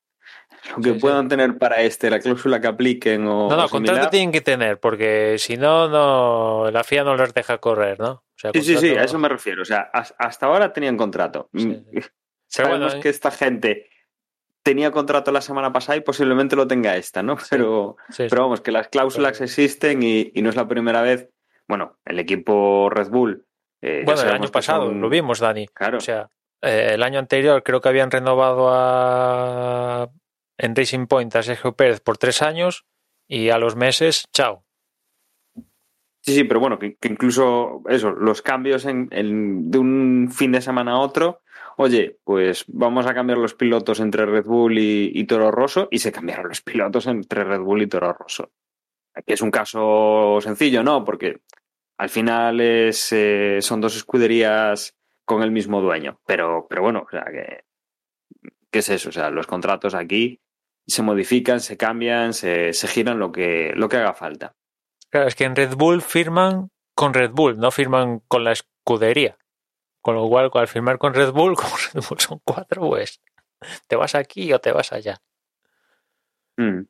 [0.76, 3.48] Lo que puedan tener para este, la cláusula que apliquen o.
[3.48, 7.58] No, no, contrato tienen que tener, porque si no, no la FIA no les deja
[7.58, 8.24] correr, ¿no?
[8.36, 9.62] sí, sí, sí, a eso me refiero.
[9.62, 11.48] O sea, hasta ahora tenían contrato.
[11.52, 11.74] Mm,
[12.46, 13.88] Sabemos que esta gente
[14.62, 17.36] tenía contrato la semana pasada y posiblemente lo tenga esta, ¿no?
[17.50, 21.28] Pero, pero vamos, que las cláusulas existen y, no es la primera vez.
[21.66, 23.46] Bueno, el equipo Red Bull.
[23.80, 25.66] Eh, bueno, el año pasado lo vimos, Dani.
[25.68, 25.98] Claro.
[25.98, 26.28] O sea,
[26.60, 30.08] eh, el año anterior creo que habían renovado a
[30.62, 32.86] en Racing Point a Sergio Pérez por tres años
[33.28, 34.64] y a los meses, chao.
[36.20, 39.08] Sí, sí, pero bueno, que, incluso eso, los cambios en,
[39.70, 41.42] de un fin de semana a otro
[41.76, 46.12] oye, pues vamos a cambiar los pilotos entre Red Bull y, Toro Rosso y se
[46.12, 48.50] cambiaron los pilotos entre Red Bull y Toro Rosso.
[49.14, 51.04] Aquí es un caso sencillo, ¿no?
[51.04, 51.40] Porque
[51.98, 56.20] al final es, eh, son dos escuderías con el mismo dueño.
[56.26, 57.64] Pero, pero bueno, o sea, que,
[58.70, 59.10] ¿qué es eso?
[59.10, 60.40] O sea, los contratos aquí
[60.86, 64.54] se modifican, se cambian, se, se giran lo que, lo que haga falta.
[65.10, 69.36] Claro, es que en Red Bull firman con Red Bull, no firman con la escudería.
[70.00, 73.20] Con lo cual, al firmar con Red Bull, como Red Bull son cuatro, pues
[73.86, 75.22] te vas aquí o te vas allá.
[76.56, 76.82] Mm.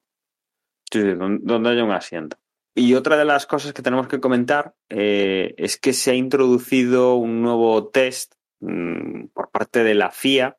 [0.90, 2.36] Sí, donde haya un asiento.
[2.74, 7.16] Y otra de las cosas que tenemos que comentar eh, es que se ha introducido
[7.16, 10.56] un nuevo test mm, por parte de la FIA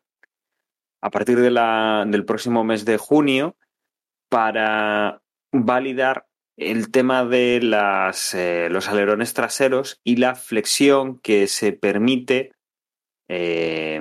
[1.04, 3.58] a partir de la, del próximo mes de junio
[4.30, 11.74] para validar el tema de las, eh, los alerones traseros y la flexión que se
[11.74, 12.54] permite
[13.28, 14.00] eh,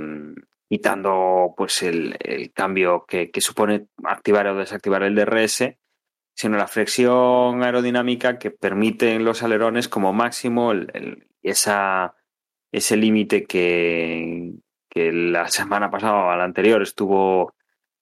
[0.69, 2.17] quitando pues el,
[2.55, 5.75] cambio que, supone activar o desactivar el DRS,
[6.37, 10.73] sino la flexión aerodinámica que permite en los alerones como máximo
[11.43, 12.15] esa,
[12.71, 14.53] ese límite que,
[14.93, 17.55] que, la semana pasada o la anterior estuvo,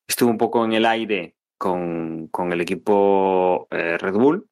[0.06, 4.46] estuvo un poco en el aire con, con el equipo eh, Red Bull,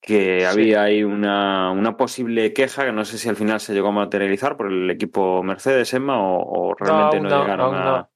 [0.00, 3.88] que había ahí una, una, posible queja que no sé si al final se llegó
[3.88, 8.10] a materializar por el equipo Mercedes, Emma, o, realmente no, llegaron a...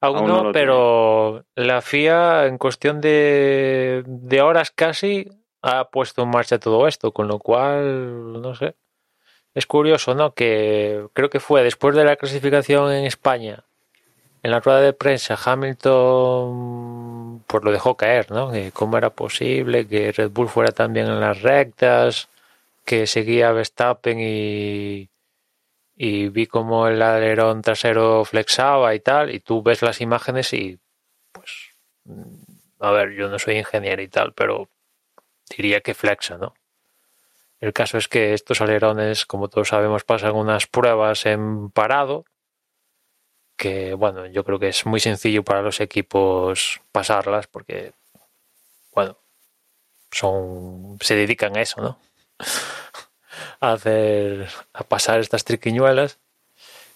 [0.00, 5.28] Aún, no, pero la FIA en cuestión de, de horas casi
[5.62, 8.76] ha puesto en marcha todo esto, con lo cual, no sé.
[9.58, 10.34] Es curioso, ¿no?
[10.34, 13.64] Que creo que fue después de la clasificación en España
[14.44, 18.52] en la rueda de prensa Hamilton pues lo dejó caer, ¿no?
[18.52, 22.28] Que cómo era posible que Red Bull fuera también en las rectas,
[22.84, 25.08] que seguía Verstappen y,
[25.96, 30.78] y vi cómo el alerón trasero flexaba y tal, y tú ves las imágenes y
[31.32, 31.72] pues
[32.78, 34.68] a ver, yo no soy ingeniero y tal, pero
[35.56, 36.54] diría que flexa, ¿no?
[37.60, 42.24] El caso es que estos alerones, como todos sabemos, pasan unas pruebas en parado,
[43.56, 47.92] que bueno, yo creo que es muy sencillo para los equipos pasarlas, porque
[48.94, 49.18] bueno,
[50.12, 51.98] son se dedican a eso, ¿no?
[53.60, 56.18] a hacer a pasar estas triquiñuelas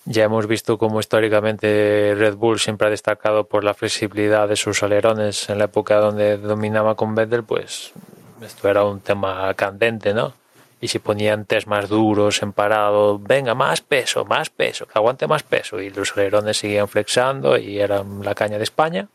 [0.04, 4.82] ya hemos visto cómo históricamente Red Bull siempre ha destacado por la flexibilidad de sus
[4.82, 7.92] alerones en la época donde dominaba con Vettel, pues
[8.40, 10.34] esto era un tema candente, ¿no?
[10.82, 15.26] Y si ponían test más duros en parado, venga, más peso, más peso, que aguante
[15.26, 15.80] más peso.
[15.80, 19.08] Y los alerones seguían flexando y eran la caña de España.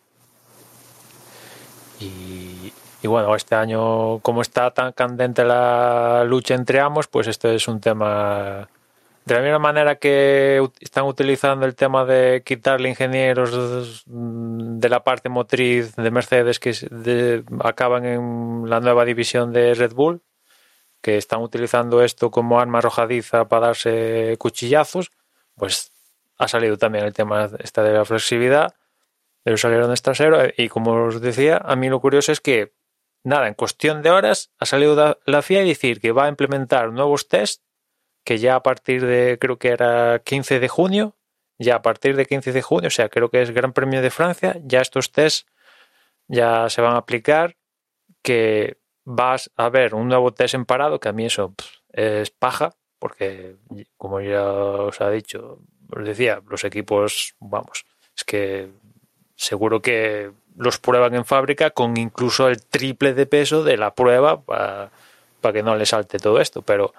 [2.00, 7.50] Y, y bueno, este año, como está tan candente la lucha entre ambos, pues esto
[7.50, 8.70] es un tema
[9.28, 15.28] de la misma manera que están utilizando el tema de quitarle ingenieros de la parte
[15.28, 20.22] motriz de Mercedes que acaban en la nueva división de Red Bull,
[21.02, 25.12] que están utilizando esto como arma arrojadiza para darse cuchillazos,
[25.56, 25.92] pues
[26.38, 28.76] ha salido también el tema esta de la flexibilidad
[29.44, 32.74] de los alerones traseros y como os decía, a mí lo curioso es que
[33.24, 36.92] nada, en cuestión de horas ha salido la FIA y decir que va a implementar
[36.92, 37.64] nuevos tests
[38.24, 41.16] que ya a partir de, creo que era 15 de junio,
[41.58, 44.10] ya a partir de 15 de junio, o sea, creo que es Gran Premio de
[44.10, 45.48] Francia, ya estos test
[46.28, 47.56] ya se van a aplicar,
[48.22, 48.78] que
[49.10, 51.54] vas a ver un nuevo test en parado, que a mí eso
[51.94, 53.56] es paja, porque
[53.96, 55.60] como ya os ha dicho,
[55.96, 57.86] os decía, los equipos, vamos,
[58.18, 58.70] es que
[59.38, 64.42] seguro que los prueban en fábrica con incluso el triple de peso de la prueba
[64.42, 64.92] para,
[65.40, 66.94] para que no le salte todo esto, pero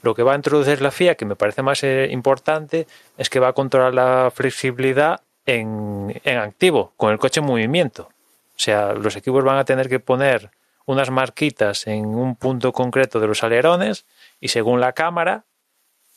[0.00, 2.86] lo que va a introducir la FIA, que me parece más eh, importante,
[3.18, 8.04] es que va a controlar la flexibilidad en, en activo, con el coche en movimiento.
[8.04, 10.50] O sea, los equipos van a tener que poner
[10.90, 14.06] unas marquitas en un punto concreto de los alerones
[14.40, 15.44] y según la cámara,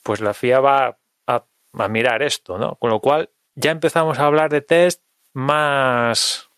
[0.03, 0.97] pues la FIA va
[1.27, 1.45] a,
[1.89, 2.75] mirar esto, ¿no?
[2.75, 5.01] Con lo cual ya empezamos a hablar de test
[5.33, 6.49] más,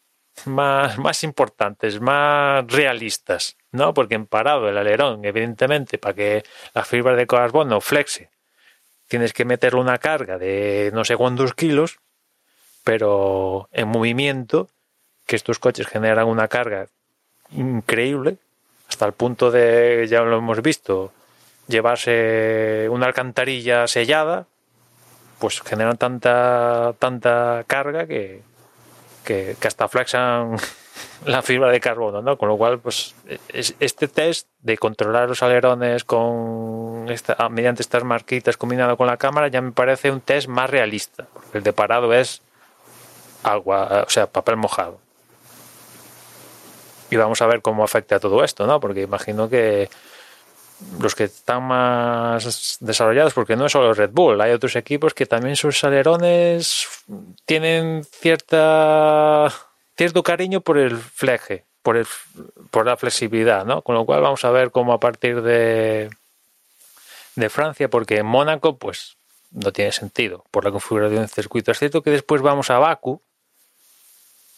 [0.46, 3.56] más, más importantes, más realistas.
[3.76, 3.94] ¿no?
[3.94, 6.44] Porque en parado el alerón, evidentemente, para que
[6.74, 8.32] la fibra de carbono flexe,
[9.08, 12.00] tienes que meterle una carga de no sé cuántos kilos,
[12.84, 14.70] pero en movimiento,
[15.28, 16.88] que estos coches generan una carga
[17.52, 18.38] increíble,
[18.88, 21.12] hasta el punto de, ya lo hemos visto,
[21.68, 24.46] llevarse una alcantarilla sellada,
[25.40, 28.42] pues generan tanta, tanta carga que,
[29.24, 30.58] que, hasta flexan
[31.26, 32.38] la fibra de carbono, ¿no?
[32.38, 33.16] Con lo cual, pues
[33.54, 39.18] este test de controlar los alerones con esta, ah, mediante estas marquitas combinado con la
[39.18, 41.28] cámara ya me parece un test más realista.
[41.34, 42.42] Porque el de parado es
[43.44, 45.05] agua, o sea, papel mojado.
[47.10, 48.80] Y vamos a ver cómo afecta todo esto, ¿no?
[48.80, 49.90] Porque imagino que
[51.00, 55.26] los que están más desarrollados, porque no es solo Red Bull, hay otros equipos que
[55.26, 56.88] también sus alerones
[57.46, 59.54] tienen cierta
[59.98, 62.06] cierto cariño por el fleje, por, el,
[62.70, 63.82] por la flexibilidad, ¿no?
[63.82, 66.10] Con lo cual vamos a ver cómo a partir de,
[67.36, 69.16] de Francia, porque en Mónaco, pues
[69.52, 71.72] no tiene sentido por la configuración del circuito.
[71.72, 73.22] Es cierto que después vamos a Baku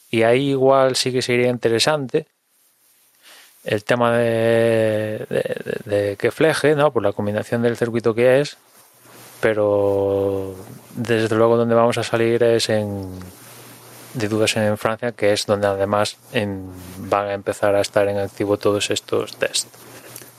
[0.09, 2.27] y ahí igual sí que sería interesante
[3.67, 5.25] el tema de,
[5.85, 6.91] de, que fleje, ¿no?
[6.91, 8.57] Por la combinación del circuito que es,
[9.41, 10.55] pero
[10.95, 13.09] desde luego donde vamos a salir es en
[14.13, 16.71] de dudas en Francia, que es donde además en,
[17.09, 19.67] van a empezar a estar en activo todos estos test.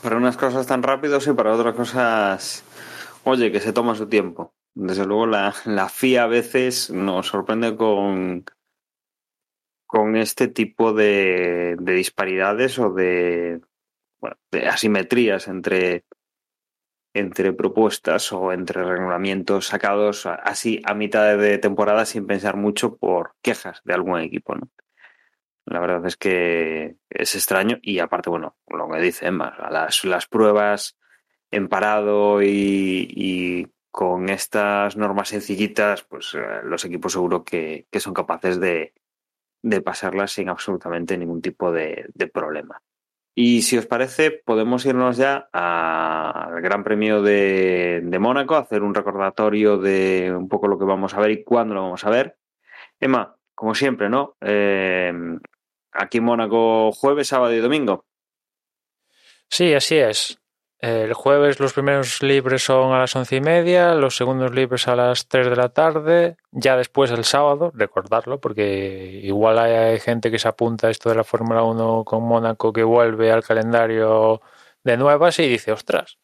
[0.02, 2.64] Para unas cosas tan rápidos y para otras cosas,
[3.24, 4.54] oye, que se toma su tiempo.
[4.74, 8.44] Desde luego la, la FIA a veces nos sorprende con,
[9.88, 13.62] con este tipo de, de disparidades o de,
[14.20, 16.04] bueno, de asimetrías entre
[17.14, 23.32] entre propuestas o entre regulamientos sacados así a mitad de temporada sin pensar mucho por
[23.40, 24.68] quejas de algún equipo, ¿no?
[25.64, 30.26] La verdad es que es extraño y aparte, bueno, lo que dice Emma, las, las
[30.26, 30.98] pruebas
[31.50, 38.60] en parado y, con estas normas sencillitas, pues eh, los equipos seguro que son capaces
[38.60, 38.92] de,
[39.62, 42.80] de, pasarlas sin absolutamente ningún tipo de, problema.
[43.34, 48.94] Y si os parece, podemos irnos ya al Gran Premio de, de, Mónaco, hacer un
[48.94, 52.36] recordatorio de un poco lo que vamos a ver y cuándo lo vamos a ver.
[52.98, 54.36] Emma, como siempre, ¿no?
[54.40, 55.12] Eh,
[55.92, 58.04] aquí en Mónaco jueves, sábado y domingo.
[59.48, 60.38] Sí, así es.
[60.80, 64.94] El jueves los primeros libres son a las once y media, los segundos libres a
[64.94, 70.38] las tres de la tarde, ya después el sábado, recordarlo, porque igual hay, gente que
[70.38, 74.40] se apunta a esto de la Fórmula 1 con Mónaco que vuelve al calendario
[74.84, 76.18] de nuevas y dice, ostras,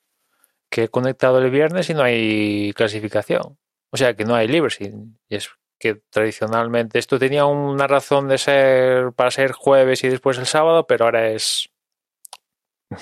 [0.71, 3.59] que he conectado el viernes y no hay clasificación.
[3.91, 4.79] O sea, que no hay libres.
[4.81, 4.91] Y
[5.37, 10.47] es que tradicionalmente esto tenía una razón de ser para ser jueves y después el
[10.47, 11.71] sábado, pero ahora es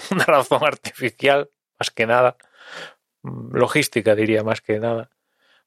[0.11, 2.37] una razón artificial, más que nada,
[3.23, 5.11] mm, logística diría más que nada,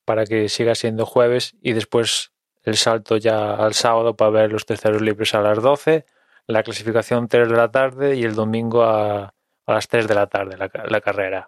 [0.05, 2.31] para que siga siendo jueves y después
[2.63, 6.05] el salto ya al sábado para ver los terceros libres a las 12,
[6.47, 9.33] la clasificación 3 de la tarde y el domingo a,
[9.65, 11.47] a las 3 de la tarde la, la carrera.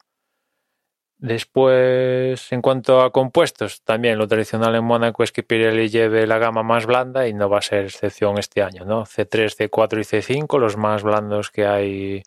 [1.19, 6.37] Después, en cuanto a compuestos, también lo tradicional en Mónaco es que Pirelli lleve la
[6.37, 9.03] gama más blanda y no va a ser excepción este año, ¿no?
[9.03, 12.23] C3, C4 y C5, los más blandos que hay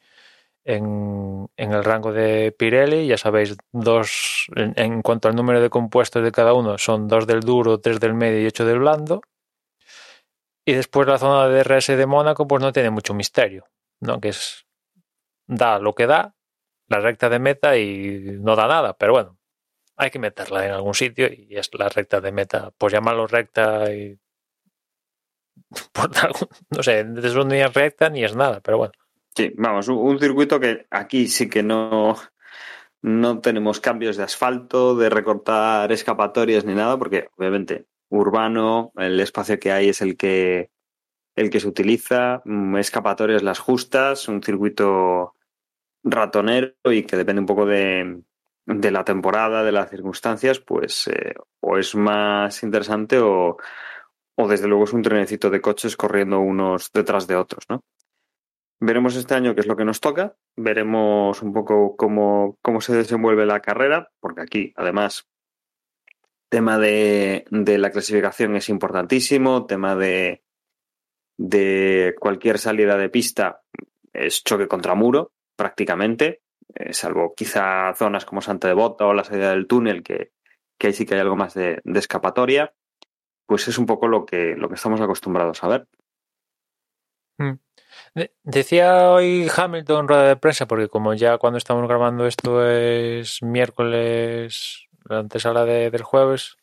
[0.64, 3.06] en, el rango de Pirelli.
[3.06, 7.40] Ya sabéis, dos, en, cuanto al número de compuestos de cada uno, son dos del
[7.40, 9.22] duro, tres del medio y ocho del blando.
[10.64, 13.66] Y después la zona de DRS de Mónaco, pues no tiene mucho misterio,
[14.00, 14.20] ¿no?
[14.20, 14.66] Que es,
[15.46, 16.34] da lo que da,
[16.88, 19.38] la recta de meta y no da nada, pero bueno,
[19.96, 23.92] hay que meterla en algún sitio y es la recta de meta, pues llamarlo recta
[23.92, 24.18] y
[25.92, 28.92] por algo, no sé, es recta ni es nada, pero bueno.
[29.36, 32.16] Sí, vamos, un circuito que aquí sí que no,
[33.02, 39.58] no tenemos cambios de asfalto, de recortar escapatorias ni nada, porque obviamente urbano, el espacio
[39.58, 40.70] que hay es el que
[41.36, 42.42] el que se utiliza,
[42.78, 45.36] escapatorias las justas, un circuito
[46.02, 48.20] ratonero y que depende un poco de,
[48.66, 53.56] de la temporada, de las circunstancias, pues eh, o es más interesante o,
[54.36, 57.82] o desde luego es un trenecito de coches corriendo unos detrás de otros, ¿no?
[58.80, 62.94] Veremos este año qué es lo que nos toca, veremos un poco cómo, cómo se
[62.94, 65.28] desenvuelve la carrera, porque aquí además
[66.48, 70.42] tema de, de la clasificación es importantísimo, tema de,
[71.36, 73.62] de cualquier salida de pista
[74.12, 76.42] es choque contra muro, prácticamente,
[76.74, 80.32] eh, salvo quizá zonas como Santa Devota o la salida del túnel, que,
[80.78, 82.74] que ahí sí que hay algo más de, de, escapatoria,
[83.46, 85.88] pues es un poco lo que, lo que estamos acostumbrados a ver.
[87.38, 87.58] Mm.
[88.42, 94.86] Decía hoy Hamilton rueda de prensa, porque como ya cuando estamos grabando esto es miércoles,
[95.04, 96.56] la antesala de, del jueves,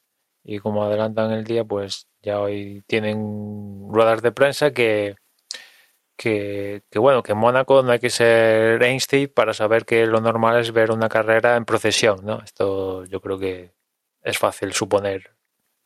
[0.43, 5.15] y como adelantan el día, pues ya hoy tienen ruedas de prensa que,
[6.17, 10.19] que, que, bueno, que en Mónaco no hay que ser Einstein para saber que lo
[10.21, 12.41] normal es ver una carrera en procesión, ¿no?
[12.43, 13.73] Esto yo creo que
[14.23, 15.31] es fácil suponer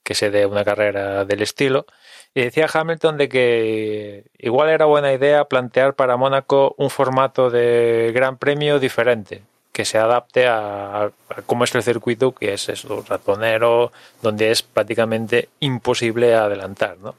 [0.04, 1.86] que se dé una carrera del estilo.
[2.34, 8.12] Y decía Hamilton de que igual era buena idea plantear para Mónaco un formato de
[8.14, 11.12] gran premio diferente, que se adapte a, a
[11.46, 17.16] cómo es el circuito, que es eso, ratonero, donde es prácticamente imposible adelantar, ¿no?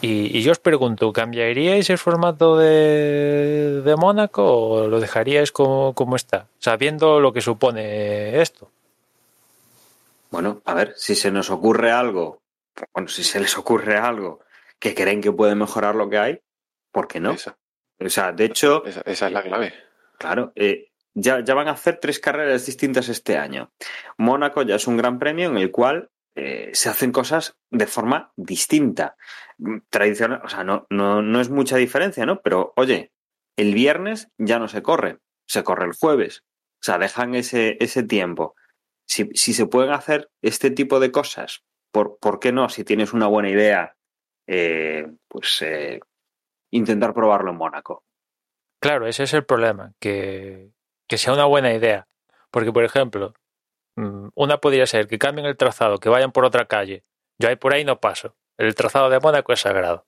[0.00, 6.46] Y, yo os pregunto, ¿cambiaríais el formato de, de Mónaco o lo dejaríais como, está,
[6.60, 8.70] sabiendo lo que supone esto?
[10.30, 12.38] Bueno, a ver, si se nos ocurre algo,
[12.92, 14.40] bueno, si se les ocurre algo
[14.78, 16.40] que creen que puede mejorar lo que hay,
[16.92, 17.32] ¿por qué no?
[17.32, 17.58] Esa.
[18.00, 18.84] O sea, de hecho...
[18.84, 19.74] Esa, esa es la clave.
[20.18, 23.72] Claro, eh, ya, ya van a hacer tres carreras distintas este año.
[24.16, 28.32] Mónaco ya es un gran premio en el cual eh, se hacen cosas de forma
[28.36, 29.16] distinta.
[29.90, 32.40] Tradicional, o sea, no, no, no es mucha diferencia, ¿no?
[32.42, 33.12] Pero, oye,
[33.56, 36.44] el viernes ya no se corre, se corre el jueves.
[36.74, 38.54] O sea, dejan ese, ese tiempo.
[39.04, 42.68] Si, si se pueden hacer este tipo de cosas, ¿por, ¿por qué no?
[42.68, 43.96] Si tienes una buena idea,
[44.46, 46.00] eh, pues eh,
[46.70, 48.04] intentar probarlo en Mónaco.
[48.80, 50.70] Claro, ese es el problema, que,
[51.06, 52.06] que sea una buena idea.
[52.50, 53.34] Porque, por ejemplo,
[53.96, 57.04] mm, una podría ser que cambien el trazado, que vayan por otra calle.
[57.38, 58.34] Yo ahí por ahí no paso.
[58.56, 60.04] El trazado de Mónaco es sagrado.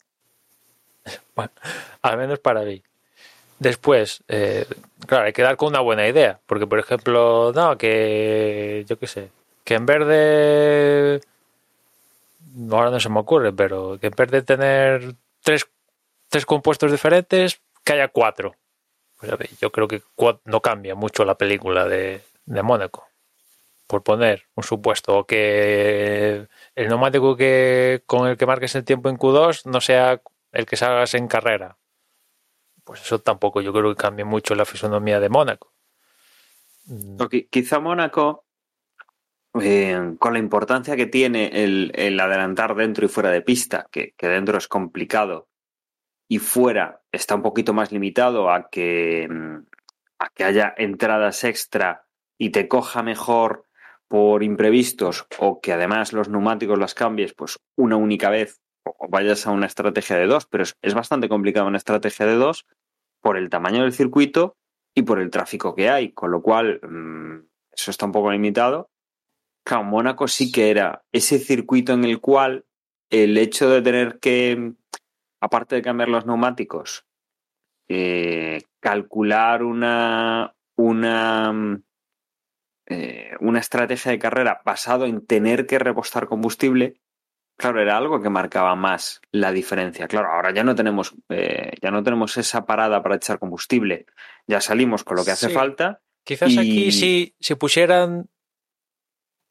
[1.34, 1.52] Bueno,
[2.02, 2.82] al menos para mí.
[3.58, 4.66] Después, eh,
[5.06, 6.40] claro, hay que dar con una buena idea.
[6.46, 9.30] Porque, por ejemplo, no, que yo qué sé,
[9.64, 11.20] que en vez de.
[12.70, 15.68] Ahora no se me ocurre, pero que en vez de tener tres,
[16.28, 18.54] tres compuestos diferentes, que haya cuatro.
[19.18, 20.02] Pues, yo creo que
[20.44, 23.06] no cambia mucho la película de, de Mónaco
[23.90, 26.46] por poner un supuesto, o que
[26.76, 30.22] el neumático que con el que marques el tiempo en Q2 no sea
[30.52, 31.76] el que salgas en carrera.
[32.84, 35.72] Pues eso tampoco yo creo que cambie mucho la fisonomía de Mónaco.
[37.50, 38.44] Quizá Mónaco,
[39.60, 44.14] eh, con la importancia que tiene el, el, adelantar dentro y fuera de pista, que,
[44.20, 45.48] dentro es complicado
[46.28, 49.28] y fuera está un poquito más limitado a que,
[50.18, 52.06] a que haya entradas extra
[52.38, 53.66] y te coja mejor
[54.06, 59.46] por imprevistos o que además los neumáticos las cambies pues una única vez o vayas
[59.46, 62.66] a una estrategia de dos, pero es, es bastante complicado una estrategia de dos
[63.20, 64.56] por el tamaño del circuito
[64.94, 68.90] y por el tráfico que hay, con lo cual mm, eso está un poco limitado.
[69.64, 72.64] Claro, Mónaco sí que era ese circuito en el cual
[73.10, 74.72] el hecho de tener que,
[75.40, 77.04] aparte de cambiar los neumáticos,
[77.88, 81.80] eh, calcular una, una,
[82.86, 87.00] eh, una estrategia de carrera basado en tener que repostar combustible,
[87.56, 90.08] claro, era algo que marcaba más la diferencia.
[90.08, 94.06] Claro, ahora ya no tenemos, eh, ya no tenemos esa parada para echar combustible.
[94.46, 95.52] Ya salimos con lo que hace Sí.
[95.54, 96.00] falta.
[96.24, 98.28] Quizás Y- aquí si, si pusieran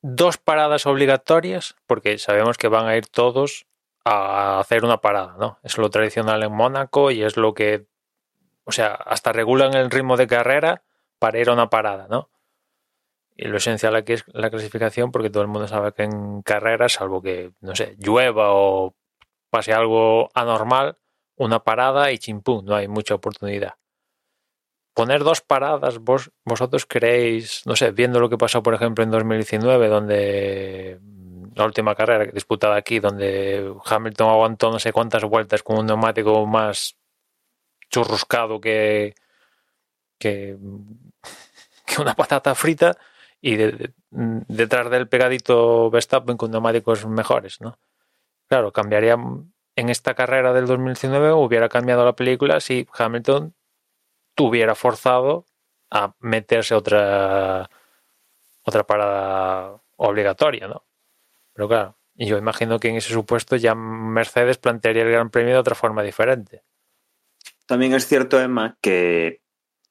[0.02, 3.68] dos paradas obligatorias, porque sabemos que van a ir todos
[4.06, 5.60] a hacer una parada, ¿no?
[5.64, 7.88] Es lo tradicional en Mónaco y es lo que,
[8.64, 10.84] o sea, hasta regulan el ritmo de carrera
[11.20, 12.30] para ir a una parada, ¿no?
[13.36, 16.94] Y lo esencial aquí es la clasificación, porque todo el mundo sabe que en carreras,
[16.94, 18.96] salvo que, no sé, llueva o
[19.50, 20.98] pase algo anormal,
[21.36, 23.76] una parada y chimpú, no hay mucha oportunidad
[25.00, 29.12] poner dos paradas, vos, vosotros creéis, no sé, viendo lo que pasó, por ejemplo, en
[29.12, 35.64] 2019, donde mm, la última carrera disputada aquí, donde Hamilton aguantó no sé cuántas vueltas
[35.64, 36.98] con un neumático más
[37.90, 39.16] churruscado que,
[40.18, 40.58] que,
[41.98, 42.98] una patata frita
[43.40, 47.80] y de- detrás del pegadito Verstappen con neumáticos mejores, ¿no?
[48.50, 49.16] Claro, cambiaría
[49.78, 53.56] en esta carrera del 2019 hubiera cambiado la película si Hamilton
[54.40, 55.46] tuviera forzado
[55.92, 57.70] a meterse otra
[58.64, 60.86] otra parada obligatoria, ¿no?
[61.52, 65.60] Pero claro, yo imagino que en ese supuesto ya Mercedes plantearía el Gran Premio de
[65.60, 66.64] otra forma diferente.
[67.66, 69.42] También es cierto, Emma, que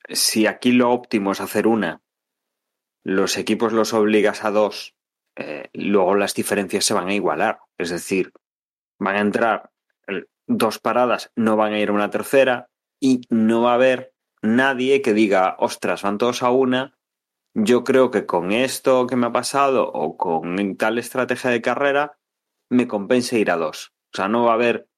[0.09, 2.01] si aquí lo óptimo es hacer una,
[3.05, 4.95] los equipos los obligas a dos,
[5.37, 7.59] eh, luego las diferencias se van a igualar.
[7.77, 8.33] Es decir,
[8.99, 9.71] van a entrar
[10.47, 15.03] dos paradas, no van a ir a una tercera y no va a haber nadie
[15.03, 16.99] que diga, ostras, van todos a una.
[17.55, 22.19] Yo creo que con esto que me ha pasado o con tal estrategia de carrera,
[22.71, 23.93] me compensa ir a dos.
[24.13, 24.89] O sea, no va a haber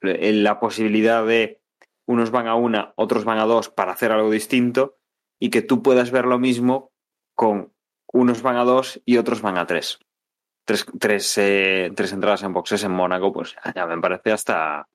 [0.00, 1.60] eh, la posibilidad de
[2.06, 4.98] unos van a una, otros van a dos para hacer algo distinto
[5.38, 6.92] y que tú puedas ver lo mismo
[7.34, 7.72] con
[8.12, 9.98] unos van a dos y otros van a tres.
[10.64, 14.88] Tres, tres, eh, entradas en boxes en Mónaco, pues ya me parece hasta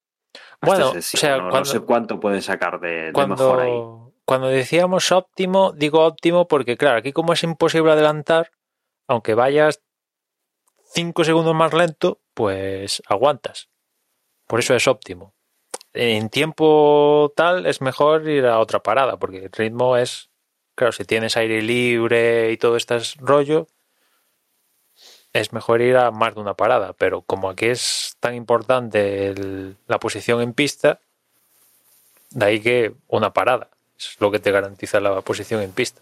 [0.62, 1.44] Bueno, o sea, ¿no?
[1.46, 3.70] No cuando- sé cuánto pueden sacar de, de mejor ahí.
[3.70, 8.52] Cuando, cuando decíamos óptimo, digo óptimo porque, claro, aquí como es imposible adelantar,
[9.08, 9.82] aunque vayas
[10.94, 13.70] cinco segundos más lento, pues aguantas.
[14.48, 15.34] Por eso es óptimo.
[15.94, 20.30] En tiempo tal es mejor ir a otra parada, porque el ritmo es,
[20.76, 23.68] claro, si tienes aire libre y todo este rollo,
[25.40, 26.94] es mejor ir a más de una parada.
[26.94, 31.00] Pero como aquí es tan importante el- la posición en pista,
[32.32, 36.02] de ahí que una parada es lo que te garantiza la posición en pista.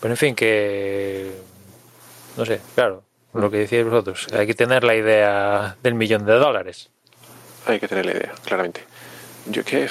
[0.00, 1.32] Pero en fin, que.
[2.36, 6.34] No sé, claro, lo que decíais vosotros, hay que tener la idea del millón de
[6.34, 6.90] dólares.
[7.66, 8.84] Hay que tener la idea, claramente.
[9.46, 9.88] Yo que,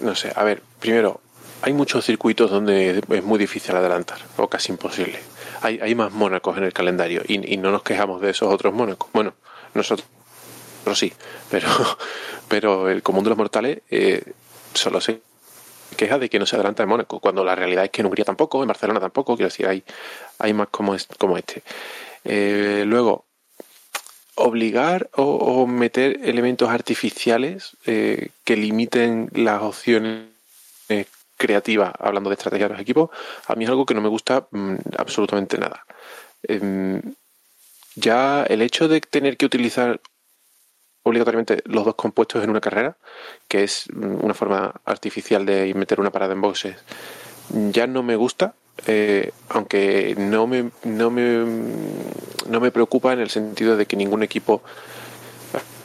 [0.00, 1.20] no sé, a ver, primero,
[1.62, 5.20] hay muchos circuitos donde es muy difícil adelantar, o casi imposible.
[5.64, 9.08] Hay, hay más Mónacos en el calendario y, no nos quejamos de esos otros Mónacos.
[9.14, 9.32] Bueno,
[9.72, 10.06] nosotros
[10.94, 11.10] sí,
[11.50, 11.68] pero,
[12.48, 14.22] pero el común de los mortales eh,
[14.74, 15.20] solo se
[15.96, 18.24] queja de que no se adelanta en Mónaco, cuando la realidad es que en Hungría
[18.24, 19.82] tampoco, en Barcelona tampoco, quiero decir, hay,
[20.38, 21.62] hay más como, es- como este.
[22.24, 23.24] Eh, luego,
[24.34, 30.33] obligar o, o meter elementos artificiales eh, que limiten las opciones
[31.44, 33.10] creativas, hablando de estrategia de los equipos,
[33.46, 35.84] a mí es algo que no me gusta mm, absolutamente nada.
[36.42, 37.00] Em,
[37.96, 40.00] ya el hecho de tener que utilizar
[41.02, 42.96] obligatoriamente los dos compuestos en una carrera,
[43.48, 46.76] que es mm, una forma artificial de meter una parada en boxes,
[47.50, 48.54] ya no me gusta,
[48.86, 51.44] eh, aunque no me, no, me,
[52.48, 54.62] no me preocupa en el sentido de que ningún equipo,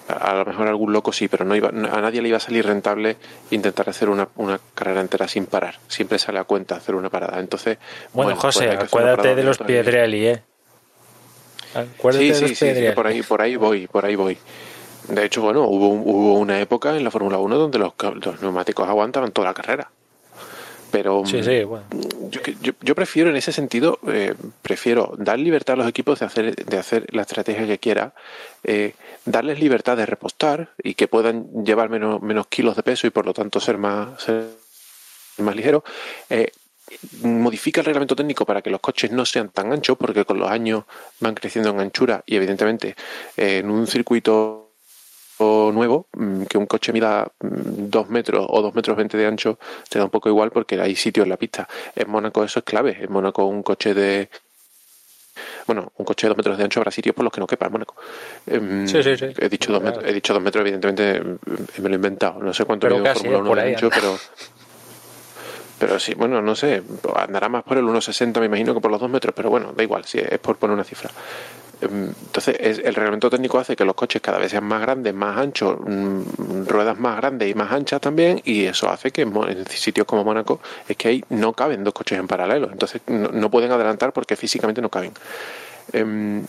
[0.09, 2.65] a, lo mejor algún loco sí, pero no iba, a nadie le iba a salir
[2.65, 3.17] rentable
[3.51, 5.75] intentar hacer una, una carrera entera sin parar.
[5.87, 7.39] Siempre sale a cuenta hacer una parada.
[7.39, 7.77] Entonces,
[8.13, 9.57] Bueno, pues José, una acuérdate de los.
[9.59, 10.43] Piedrelli, ¿eh?
[11.75, 12.95] Acuérdate Sí, de sí, los sí, sí, Piedrelli.
[12.95, 14.37] por ahí, por ahí voy, por ahí voy.
[15.07, 17.93] De hecho, bueno, hubo, hubo una época en la Fórmula 1 donde los,
[18.23, 19.89] los neumáticos aguantaban toda la carrera.
[20.91, 21.85] Pero Sí, sí, bueno.
[22.31, 24.33] yo, yo prefiero en ese sentido, eh,
[24.63, 28.13] prefiero dar libertad a los equipos de hacer, de hacer la estrategia que quiera,
[28.63, 28.93] eh,
[29.29, 33.33] darles libertad de repostar y que puedan llevar menos, kilos de peso y por lo
[33.33, 34.45] tanto ser más, ser
[35.37, 35.83] más ligeros.
[36.29, 36.51] Eh,
[37.21, 40.49] modifica el reglamento técnico para que los coches no sean tan anchos, porque con los
[40.49, 40.85] años
[41.19, 42.95] van creciendo en anchura y evidentemente
[43.37, 44.65] eh, en un circuito
[45.39, 49.59] nuevo, mm, que un coche mida mm, dos metros o dos metros veinte de ancho,
[49.87, 51.67] te da un poco igual porque hay sitio en la pista.
[51.95, 52.97] En Mónaco eso es clave.
[53.01, 54.29] En Mónaco un coche de
[55.69, 57.67] bueno, un coche de dos metros de ancho habrá sitios por los que no quepa
[57.67, 57.95] en Mónaco.
[58.47, 59.27] Em, Sí, sí, sí.
[59.37, 62.41] He dicho dos metros, he dicho dos metros, evidentemente mm, me lo he inventado.
[62.41, 63.39] No sé cuánto mide un Fórmula ¿eh?
[63.41, 63.97] 1 Por de ancho, anda.
[63.99, 64.17] pero
[65.77, 66.81] pero sí, bueno, no sé,
[67.15, 69.83] andará más por el 1,60 me imagino que por los dos metros, pero bueno, da
[69.83, 71.09] igual, si es por poner una cifra.
[71.81, 75.13] Em, Entonces, es- el reglamento técnico hace que los coches cada vez sean más grandes,
[75.13, 79.65] más anchos, mm, ruedas más grandes y más anchas también, y eso hace que en
[79.67, 83.49] sitios como Mónaco es que ahí no caben dos coches en paralelo, entonces no, no
[83.49, 85.13] pueden adelantar porque físicamente no caben.
[85.93, 86.45] Em,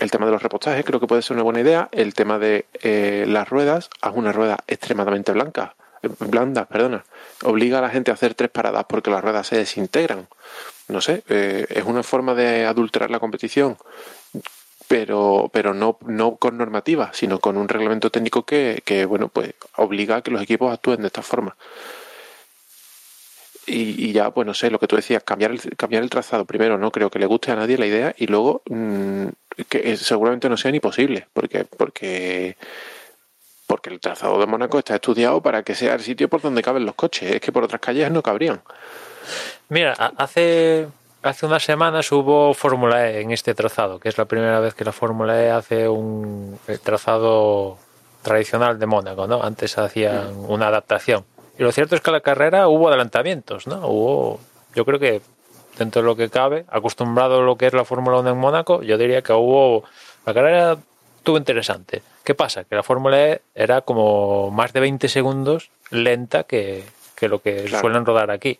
[0.00, 1.88] el tema de los repostajes creo que puede ser una buena idea.
[1.92, 7.04] El tema de eh, las ruedas, haz una rueda extremadamente blanca, eh, blanda, perdona.
[7.44, 10.26] Obliga a la gente a hacer tres paradas porque las ruedas se desintegran.
[10.88, 13.76] No sé, eh, es una forma de adulterar la competición,
[14.92, 19.54] pero, pero no, no con normativa, sino con un reglamento técnico que, que, bueno, pues
[19.78, 21.56] obliga a que los equipos actúen de esta forma.
[23.66, 26.44] Y, y ya, pues no sé, lo que tú decías, cambiar el, cambiar el trazado
[26.44, 29.28] primero, no creo que le guste a nadie la idea y luego mm,
[29.70, 32.58] que es- seguramente no sea ni posible, porque, porque,
[33.66, 36.84] porque el trazado de Mónaco está estudiado para que sea el sitio por donde caben
[36.84, 38.60] los coches, es que por otras calles no cabrían.
[39.70, 40.88] Mira, hace,
[41.22, 44.84] hace unas semanas hubo Fórmula E en este trazado, que es la primera vez que
[44.84, 47.78] la Fórmula E hace un el trazado
[48.22, 49.42] tradicional de Mónaco, ¿no?
[49.42, 51.24] Antes hacían una adaptación.
[51.58, 53.86] Y lo cierto es que la carrera hubo adelantamientos, ¿no?
[53.86, 54.40] Hubo,
[54.74, 55.20] yo creo que
[55.78, 58.82] dentro de lo que cabe, acostumbrado a lo que es la Fórmula 1 en Mónaco,
[58.82, 59.84] yo diría que hubo,
[60.24, 60.76] la carrera
[61.18, 62.02] estuvo interesante.
[62.24, 62.64] ¿Qué pasa?
[62.64, 66.84] Que la Fórmula E era como más de 20 segundos lenta que,
[67.16, 67.80] que lo que Claro.
[67.80, 68.58] suelen rodar aquí.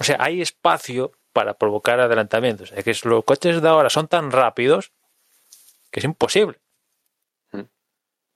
[0.00, 2.72] O sea, hay espacio para provocar adelantamientos.
[2.72, 4.90] Es que los coches de ahora son tan rápidos
[5.92, 6.58] que es imposible.
[7.52, 7.60] Mm.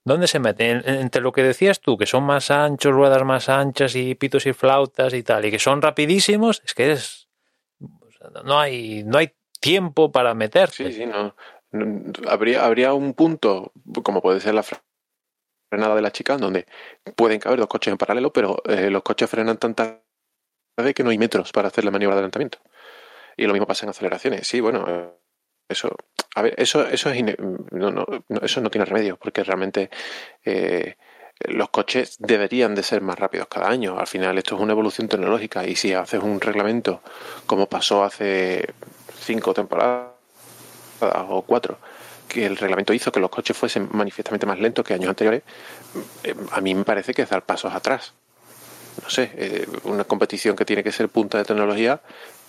[0.05, 0.81] ¿Dónde se meten?
[0.85, 4.45] En- Entre lo que decías tú, que son más anchos, ruedas más anchas y pitos
[4.45, 7.27] y flautas y tal, y que son rapidísimos, es que es.
[8.45, 10.75] No hay, no hay tiempo para meterte.
[10.77, 11.35] Sí, sí, no.
[11.71, 16.67] no- Habría, habría un punto, como puede ser la frenada de la chica, donde
[17.17, 19.99] pueden caber dos coches en paralelo, pero eh, los coches frenan tan tarde
[20.95, 22.59] que no hay metros para hacer la maniobra de adelantamiento.
[23.37, 24.47] Y lo mismo pasa en aceleraciones.
[24.47, 25.09] Sí, bueno, eh,
[25.69, 25.95] eso,
[26.35, 27.23] a ver, eso, eso es
[27.71, 28.05] no, no,
[28.41, 29.89] eso no tiene remedio, porque realmente
[30.43, 30.95] eh,
[31.47, 33.97] los coches deberían de ser más rápidos cada año.
[33.97, 37.01] Al final esto es una evolución tecnológica y si haces un reglamento
[37.45, 38.73] como pasó hace
[39.19, 40.11] cinco temporadas
[41.01, 41.77] o cuatro,
[42.27, 45.43] que el reglamento hizo que los coches fuesen manifiestamente más lentos que años anteriores,
[46.23, 48.13] eh, a mí me parece que es dar pasos atrás.
[49.01, 52.01] No sé, eh, una competición que tiene que ser punta de tecnología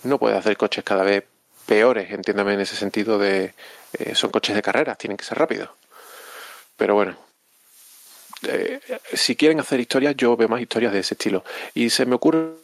[0.05, 1.23] no puede hacer coches cada vez
[1.65, 3.53] peores, entiéndame en ese sentido de
[3.93, 5.69] eh, son coches de carreras, tienen que ser rápidos.
[6.77, 7.15] Pero bueno,
[8.47, 8.79] eh,
[9.13, 11.43] si quieren hacer historias, yo veo más historias de ese estilo.
[11.73, 12.55] Y se me ocurre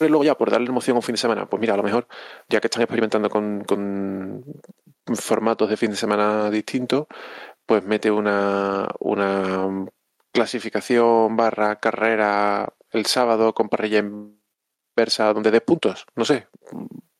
[0.00, 2.06] luego ya por darle emoción a un fin de semana, pues mira, a lo mejor
[2.48, 4.44] ya que están experimentando con, con
[5.14, 7.06] formatos de fin de semana distintos,
[7.64, 9.86] pues mete una, una
[10.32, 14.04] clasificación barra carrera el sábado con parrilla
[14.96, 16.06] inversa donde des puntos.
[16.16, 16.46] No sé,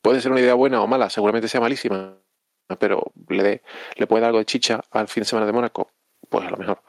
[0.01, 2.15] puede ser una idea buena o mala, seguramente sea malísima,
[2.79, 3.61] pero le, dé-
[3.95, 5.91] le puede dar algo de chicha al fin de semana de Mónaco,
[6.27, 6.79] pues a lo mejor.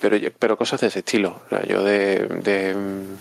[0.00, 3.16] Pero, pero cosas de ese estilo, yo de, de mm,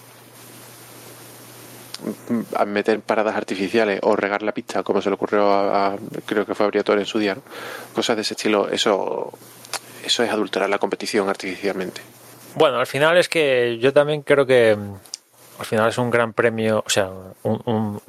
[2.67, 6.65] meter paradas artificiales o regar la pista como se le ocurrió a, creo que fue
[6.65, 7.41] a en su día ¿no?
[7.93, 9.33] cosas de ese estilo eso
[10.05, 12.01] eso es adulterar la competición artificialmente
[12.55, 14.77] Bueno, al final es que yo también creo que
[15.59, 17.11] al final es un gran premio, o sea,
[17.43, 18.01] un,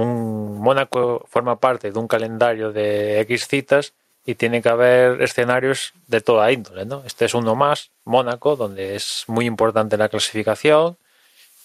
[0.61, 3.93] Mónaco forma parte de un calendario de X citas
[4.25, 7.03] y tiene que haber escenarios de toda índole, ¿no?
[7.05, 10.97] Este es uno más, Mónaco, donde es muy importante la clasificación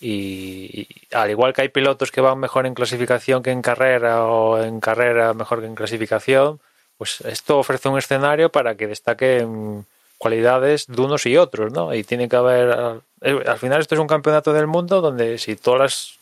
[0.02, 4.26] y, y al igual que hay pilotos que van mejor en clasificación que en carrera
[4.26, 6.60] o en carrera mejor que en clasificación,
[6.98, 9.86] pues esto ofrece un escenario para que destaquen
[10.18, 11.94] cualidades de unos y otros, ¿no?
[11.94, 13.02] Y tiene que haber...
[13.22, 16.20] eh, Al final esto es un campeonato del mundo donde si todos los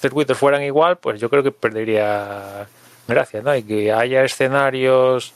[0.00, 2.66] circuitos fueran igual, pues yo creo que perdería
[3.06, 3.54] gracia, ¿no?
[3.54, 5.32] Y que haya escenarios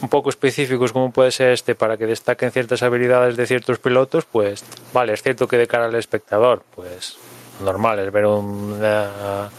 [0.00, 4.24] un poco específicos como puede ser este para que destaquen ciertas habilidades de ciertos pilotos,
[4.30, 7.16] pues vale, es cierto que de cara al espectador, pues
[7.64, 9.50] normal es ver una,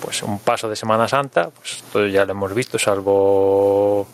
[0.00, 4.06] pues un paso de Semana Santa, pues todo ya lo hemos visto, salvo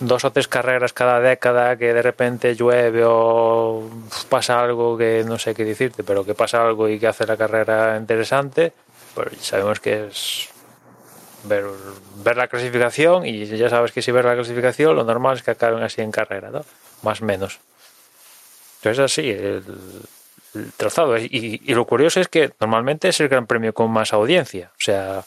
[0.00, 3.90] dos o tres carreras cada década que de repente llueve o
[4.28, 7.36] pasa algo que no sé qué decirte, pero que pasa algo y que hace la
[7.36, 8.72] carrera interesante,
[9.14, 10.48] pues sabemos que es
[11.44, 11.64] ver,
[12.36, 15.82] la clasificación y ya sabes que si ves la clasificación lo normal es que acaben
[15.82, 16.64] así en carrera, ¿no?
[17.02, 17.58] Más o menos.
[18.78, 19.64] Entonces así, el,
[20.54, 21.18] el trazado.
[21.18, 24.70] Y, y, lo curioso es que normalmente es el gran premio con más audiencia.
[24.72, 25.24] O sea,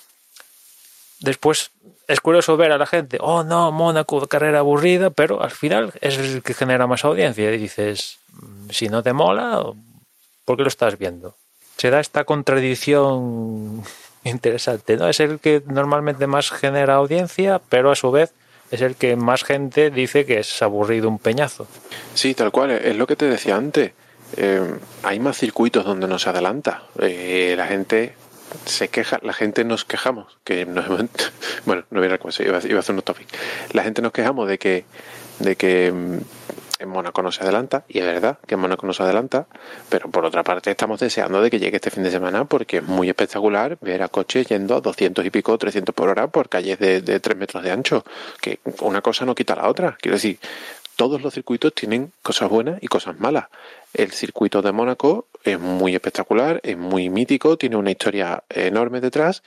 [1.19, 1.71] después
[2.11, 6.17] es curioso ver a la gente, oh no, Mónaco, carrera aburrida, pero al final es
[6.17, 7.51] el que genera más audiencia.
[7.51, 9.63] Y dices, mm, si no te mola,
[10.45, 11.35] ¿por qué lo estás viendo?
[11.77, 13.83] Se da esta contradicción
[14.23, 15.07] interesante, ¿no?
[15.07, 18.33] Es el que normalmente más genera audiencia, pero a su vez
[18.71, 21.67] es el que más gente dice que es aburrido un peñazo.
[22.13, 23.91] Sí, tal cual, es lo que te decía antes.
[24.37, 26.83] Eh, hay más circuitos donde no se adelanta.
[26.99, 28.15] Eh, la gente
[28.65, 30.83] se queja, la gente nos quejamos, que no,
[31.65, 33.27] bueno, no iba a, iba a hacer un topic.
[33.73, 34.85] La gente nos quejamos de que,
[35.39, 36.17] de que mm,
[36.79, 39.45] en Mónaco no se adelanta, y es verdad que en Mónaco no se adelanta,
[39.89, 42.83] pero por otra parte estamos deseando de que llegue este fin de semana porque es
[42.83, 46.79] muy espectacular ver a coches yendo a 200 y pico, 300 por hora por calles
[46.79, 48.03] de, de 3 metros de ancho,
[48.41, 49.95] que una cosa no quita la otra.
[50.01, 50.39] Quiero decir,
[50.95, 53.47] todos los circuitos tienen cosas buenas y cosas malas.
[53.93, 59.43] El circuito de Mónaco es muy espectacular, es muy mítico, tiene una historia enorme detrás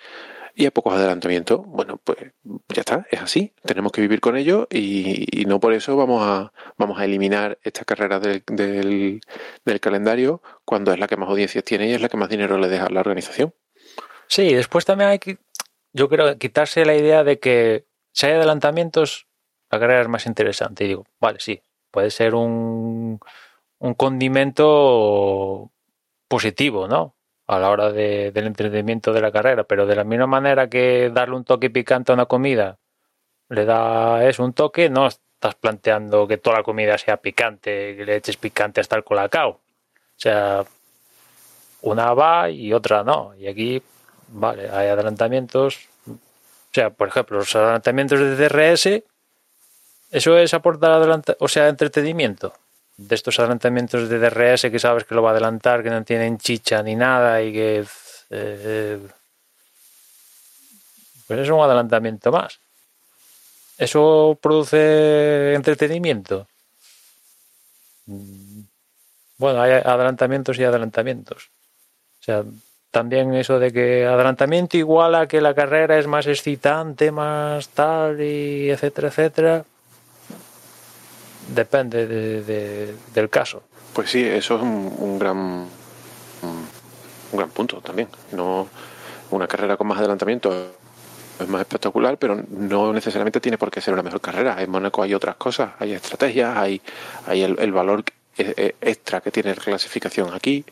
[0.55, 1.61] y hay pocos adelantamientos.
[1.67, 2.19] Bueno, pues
[2.69, 3.53] ya está, es así.
[3.65, 7.85] Tenemos que vivir con ello y, no por eso vamos a, vamos a eliminar esta
[7.85, 9.21] carrera del, del,
[9.65, 12.59] del, calendario cuando es la que más audiencias tiene y es la que más dinero
[12.59, 13.53] le deja a la organización.
[14.29, 15.39] Sí, después también hay que,
[15.93, 19.27] yo creo, quitarse la idea de que si hay adelantamientos,
[19.79, 20.85] carrera es más interesante.
[20.85, 21.61] Y digo, vale, sí,
[21.91, 23.21] puede ser un,
[23.79, 25.71] un condimento
[26.29, 27.15] positivo, ¿no?
[27.47, 31.11] A la hora de, del entretenimiento de la carrera, pero de la misma manera que
[31.13, 32.79] darle un toque picante a una comida
[33.49, 38.05] le da es un toque, no estás planteando que toda la comida sea picante, que
[38.05, 39.51] le eches picante hasta el colacao.
[39.51, 39.61] O
[40.17, 40.65] sea,
[41.83, 43.35] una va y otra no.
[43.37, 43.83] Y aquí,
[44.29, 45.89] vale, hay adelantamientos.
[46.07, 49.03] O sea, por ejemplo, los adelantamientos de DRS,
[50.15, 52.53] eso es aportar adelanta, o sea, entretenimiento
[52.97, 56.39] de estos adelantamientos de DRS que sabes que lo va a adelantar, que no tienen
[56.39, 57.85] chicha ni nada y que
[58.31, 59.01] eh,
[61.27, 62.61] pues es un adelantamiento más.
[63.77, 66.47] ¿Eso produce entretenimiento?
[68.07, 68.61] Mm,
[69.39, 71.51] bueno, hay adelantamientos y adelantamientos.
[72.21, 72.45] O sea,
[72.93, 78.21] también eso de que adelantamiento igual a que la carrera es más excitante, más tal
[78.21, 79.65] y etcétera, etcétera
[81.49, 83.63] depende de, de, del caso.
[83.93, 85.69] Pues sí, eso es un, un gran
[86.45, 88.09] un, gran punto también.
[88.33, 88.69] No
[89.31, 90.53] una carrera con más adelantamiento
[91.41, 94.63] es más espectacular, pero no necesariamente tiene por qué ser una mejor carrera.
[94.63, 96.81] En Mónaco hay otras cosas, hay estrategias, hay,
[97.27, 98.05] hay el, valor
[98.37, 100.65] extra que tiene la clasificación aquí.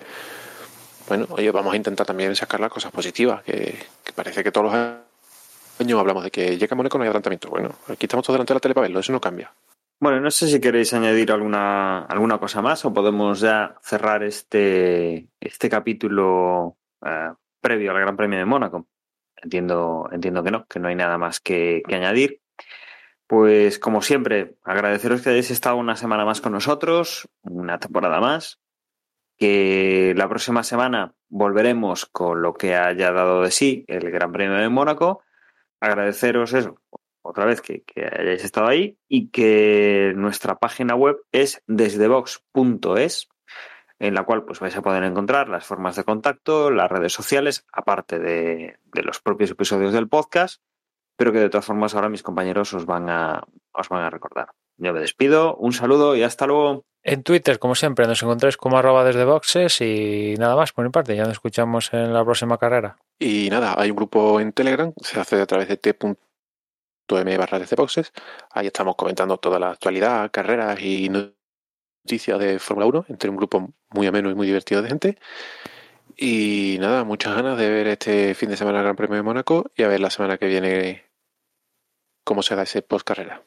[1.09, 3.77] Bueno, oye, vamos a intentar también sacar las cosas positivas, que,
[4.15, 4.75] parece que todos los
[5.81, 7.49] años hablamos de que llega Mónaco no hay adelantamiento.
[7.49, 9.51] Bueno, aquí estamos todos delante de la tele para verlo, eso no cambia.
[10.03, 15.29] Bueno, no sé si queréis añadir alguna, alguna cosa más o podemos ya cerrar este,
[15.39, 16.77] este capítulo
[17.07, 17.31] eh,
[17.61, 18.89] previo al Gran Premio de Mónaco.
[19.37, 22.41] Entiendo, entiendo que no, que no hay nada más que, que añadir.
[23.29, 28.59] Pues como siempre, agradeceros que hayáis estado una semana más con nosotros, una temporada más,
[29.39, 34.57] que la próxima semana volveremos con lo que haya dado de sí el Gran Premio
[34.57, 35.23] de Mónaco.
[35.79, 36.81] Agradeceros eso,
[37.23, 43.29] otra vez que, que, hayáis estado ahí y que nuestra página web es desdevox.es
[43.99, 47.65] en la cual pues vais a poder encontrar las formas de contacto, las redes sociales,
[47.73, 50.61] aparte de, de, los propios episodios del podcast,
[51.17, 54.49] pero que de todas formas ahora mis compañeros os van a, os van a recordar.
[54.77, 56.85] Yo me despido, un saludo y hasta luego.
[57.05, 60.91] En Twitter, como siempre, nos encontráis como arroba desde boxes y nada más por mi
[60.91, 61.15] parte.
[61.15, 62.97] Ya nos escuchamos en la próxima carrera.
[63.21, 66.17] Y nada, hay un grupo en Telegram, se hace a través de t.com
[67.19, 68.13] m barra de boxes.
[68.51, 73.73] Ahí estamos comentando toda la actualidad, carreras y noticias de Fórmula 1 entre un grupo
[73.91, 75.19] muy ameno y muy divertido de gente.
[76.17, 79.71] Y nada, muchas ganas de ver este fin de semana el Gran Premio de Mónaco
[79.77, 81.05] y a ver la semana que viene
[82.25, 83.43] cómo se da ese post carrera.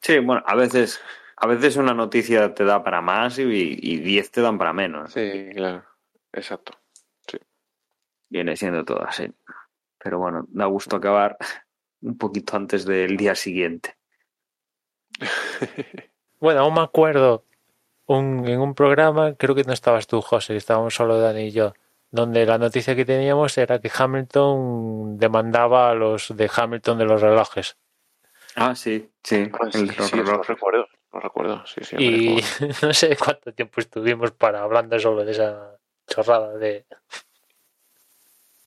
[0.00, 1.00] Sí, bueno, a veces,
[1.36, 5.12] a veces una noticia te da para más y, y diez te dan para menos.
[5.12, 5.84] Sí, claro.
[6.32, 6.78] Exacto.
[7.26, 7.38] Sí.
[8.28, 9.32] Viene siendo todo así.
[9.98, 11.36] Pero bueno, da gusto acabar
[12.02, 13.96] un poquito antes del día siguiente.
[16.40, 17.44] bueno, aún me acuerdo
[18.06, 21.74] un, en un programa, creo que no estabas tú, José, estábamos solo Dani y yo,
[22.10, 27.20] donde la noticia que teníamos era que Hamilton demandaba a los de Hamilton de los
[27.20, 27.76] relojes.
[28.54, 29.50] Ah, sí, sí.
[29.52, 30.88] Ah, sí, sí, recuerdo.
[31.12, 31.96] Lo recuerdo, sí, sí.
[31.98, 32.40] Y
[32.82, 35.77] no sé cuánto tiempo estuvimos para hablando solo de esa
[36.08, 36.86] chorrada de